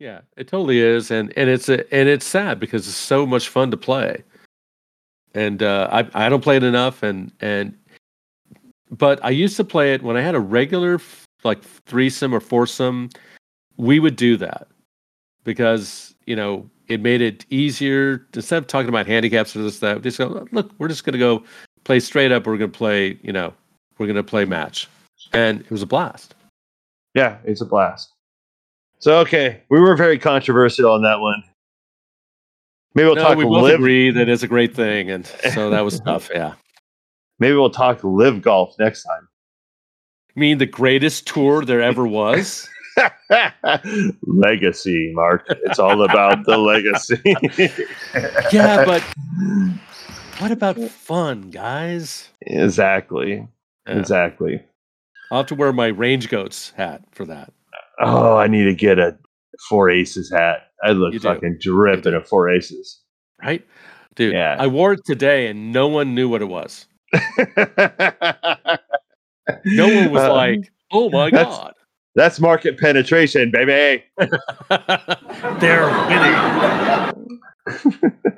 [0.00, 3.48] Yeah, it totally is, and and it's a, and it's sad because it's so much
[3.48, 4.24] fun to play,
[5.34, 7.76] and uh, I I don't play it enough, and and
[8.98, 11.00] but I used to play it when I had a regular
[11.42, 13.10] like threesome or foursome.
[13.76, 14.68] We would do that
[15.44, 20.02] because you know it made it easier instead of talking about handicaps or this that.
[20.02, 21.44] Just go look, we're just gonna go
[21.84, 22.46] play straight up.
[22.46, 23.52] We're going to play, you know,
[23.98, 24.88] we're going to play match.
[25.32, 26.34] And it was a blast.
[27.14, 28.10] Yeah, it's a blast.
[28.98, 31.42] So, okay, we were very controversial on that one.
[32.94, 33.74] Maybe we'll no, talk we both live.
[33.74, 35.10] agree that it's a great thing.
[35.10, 36.30] And so that was tough.
[36.32, 36.54] Yeah.
[37.38, 39.28] Maybe we'll talk live golf next time.
[40.34, 42.68] You mean the greatest tour there ever was?
[44.22, 45.44] legacy, Mark.
[45.48, 47.20] It's all about the legacy.
[48.52, 49.02] yeah, but
[50.38, 52.30] what about fun, guys?
[52.42, 53.48] Exactly.
[53.86, 53.98] Yeah.
[53.98, 54.62] Exactly.
[55.30, 57.52] I'll have to wear my range goats hat for that.
[58.00, 59.16] Oh, I need to get a
[59.68, 60.68] four aces hat.
[60.82, 63.00] I look fucking drip in a four aces.
[63.42, 63.66] Right?
[64.14, 64.56] Dude, yeah.
[64.58, 66.86] I wore it today and no one knew what it was.
[69.64, 71.74] No one was uh, like, oh my that's, God.
[72.14, 74.04] That's market penetration, baby.
[75.60, 76.34] They're winning.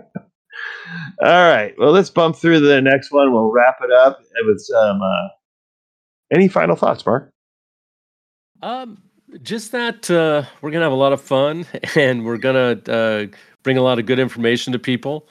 [1.22, 1.74] All right.
[1.78, 3.32] Well, let's bump through the next one.
[3.32, 5.00] We'll wrap it up with some.
[5.02, 5.28] Uh,
[6.32, 7.30] any final thoughts, Mark?
[8.62, 9.02] Um,
[9.42, 13.26] just that uh, we're gonna have a lot of fun, and we're gonna uh,
[13.62, 15.28] bring a lot of good information to people.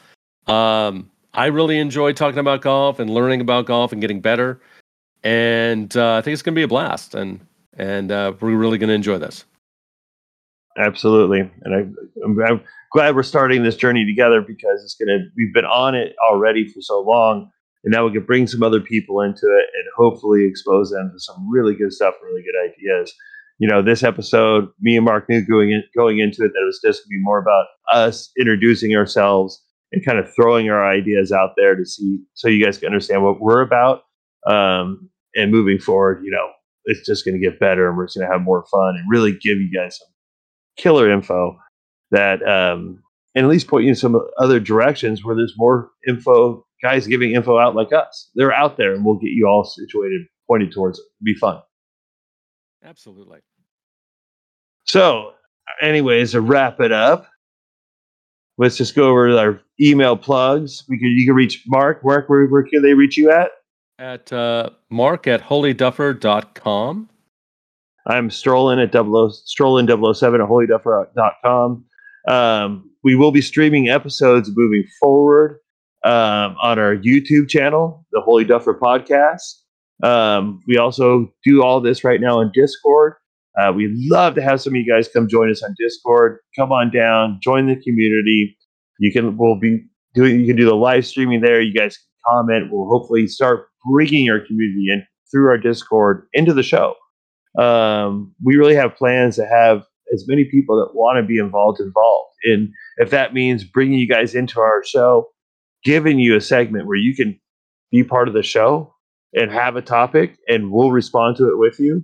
[0.48, 4.62] Um, I really enjoy talking about golf and learning about golf and getting better,
[5.24, 7.14] and uh, I think it's gonna be a blast.
[7.14, 7.46] And
[7.78, 9.44] and uh, we're really gonna enjoy this.
[10.78, 11.80] Absolutely, and I,
[12.24, 12.62] I'm, I'm
[12.94, 16.80] glad we're starting this journey together because it's gonna we've been on it already for
[16.82, 17.52] so long,
[17.84, 21.20] and now we can bring some other people into it and hopefully expose them to
[21.20, 23.14] some really good stuff, really good ideas.
[23.58, 26.66] You know, this episode, me and Mark knew going in, going into it that it
[26.66, 29.62] was just gonna be more about us introducing ourselves
[29.92, 33.24] and kind of throwing our ideas out there to see so you guys can understand
[33.24, 34.04] what we're about.
[34.48, 36.48] Um, and moving forward, you know,
[36.86, 39.06] it's just going to get better and we're just going to have more fun and
[39.10, 40.08] really give you guys some
[40.78, 41.58] killer info
[42.12, 43.02] that um,
[43.34, 47.32] and at least point you in some other directions where there's more info guys giving
[47.32, 51.00] info out like us they're out there and we'll get you all situated pointed towards
[51.00, 51.62] it It'll be fun
[52.84, 53.40] Absolutely.
[54.86, 55.32] so
[55.82, 57.28] anyways to wrap it up
[58.58, 62.46] let's just go over our email plugs we can you can reach mark mark where,
[62.48, 63.52] where can they reach you at
[63.98, 67.10] At uh, mark at holyduffer.com.
[68.08, 71.86] I'm Strolan at 00, Strolan 007 at holyduffer.com.
[72.28, 75.60] Um, we will be streaming episodes moving forward
[76.04, 79.62] um, on our YouTube channel, the Holy Duffer Podcast.
[80.04, 83.14] Um, we also do all this right now in Discord.
[83.60, 86.40] Uh, we'd love to have some of you guys come join us on Discord.
[86.58, 88.58] Come on down, join the community.
[89.00, 91.62] You can we'll be doing you can do the live streaming there.
[91.62, 92.70] You guys can comment.
[92.72, 96.96] We'll hopefully start bringing our community in through our Discord into the show
[97.58, 99.84] um, we really have plans to have
[100.14, 102.34] as many people that want to be involved involved.
[102.44, 105.28] And if that means bringing you guys into our show,
[105.84, 107.40] giving you a segment where you can
[107.92, 108.94] be part of the show
[109.34, 112.04] and have a topic, and we'll respond to it with you.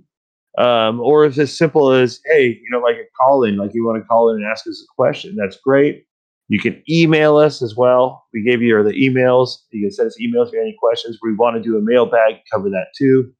[0.58, 4.02] Um, or it's simple as, hey, you know, like a call in, like you want
[4.02, 6.04] to call in and ask us a question, that's great.
[6.48, 8.26] You can email us as well.
[8.34, 9.56] We gave you the emails.
[9.70, 11.18] You can send us emails have any questions.
[11.22, 13.32] We want to do a mailbag, cover that too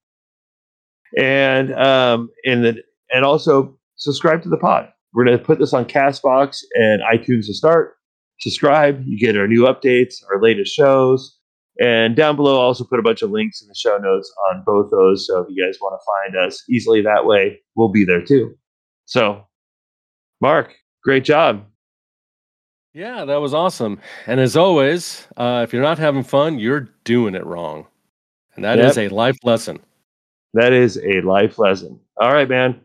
[1.16, 2.78] and um, and then
[3.10, 4.88] and also subscribe to the pod.
[5.12, 7.96] We're going to put this on Castbox and iTunes to start.
[8.40, 11.38] Subscribe, you get our new updates, our latest shows,
[11.80, 14.62] and down below I'll also put a bunch of links in the show notes on
[14.66, 15.26] both those.
[15.26, 16.04] So if you guys want to
[16.34, 18.54] find us easily that way, we'll be there too.
[19.06, 19.46] So,
[20.40, 21.64] Mark, great job.
[22.94, 24.00] Yeah, that was awesome.
[24.26, 27.86] And as always, uh, if you're not having fun, you're doing it wrong.
[28.54, 29.10] And that is Yep.
[29.10, 29.80] a life lesson.
[30.52, 31.98] That is a life lesson.
[32.20, 32.78] All right, man.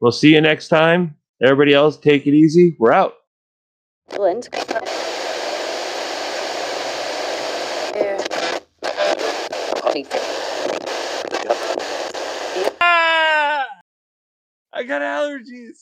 [0.00, 1.16] We'll see you next time.
[1.40, 2.74] Everybody else, take it easy.
[2.80, 3.14] We're out.
[4.10, 4.48] England.
[14.82, 15.70] I got allergies.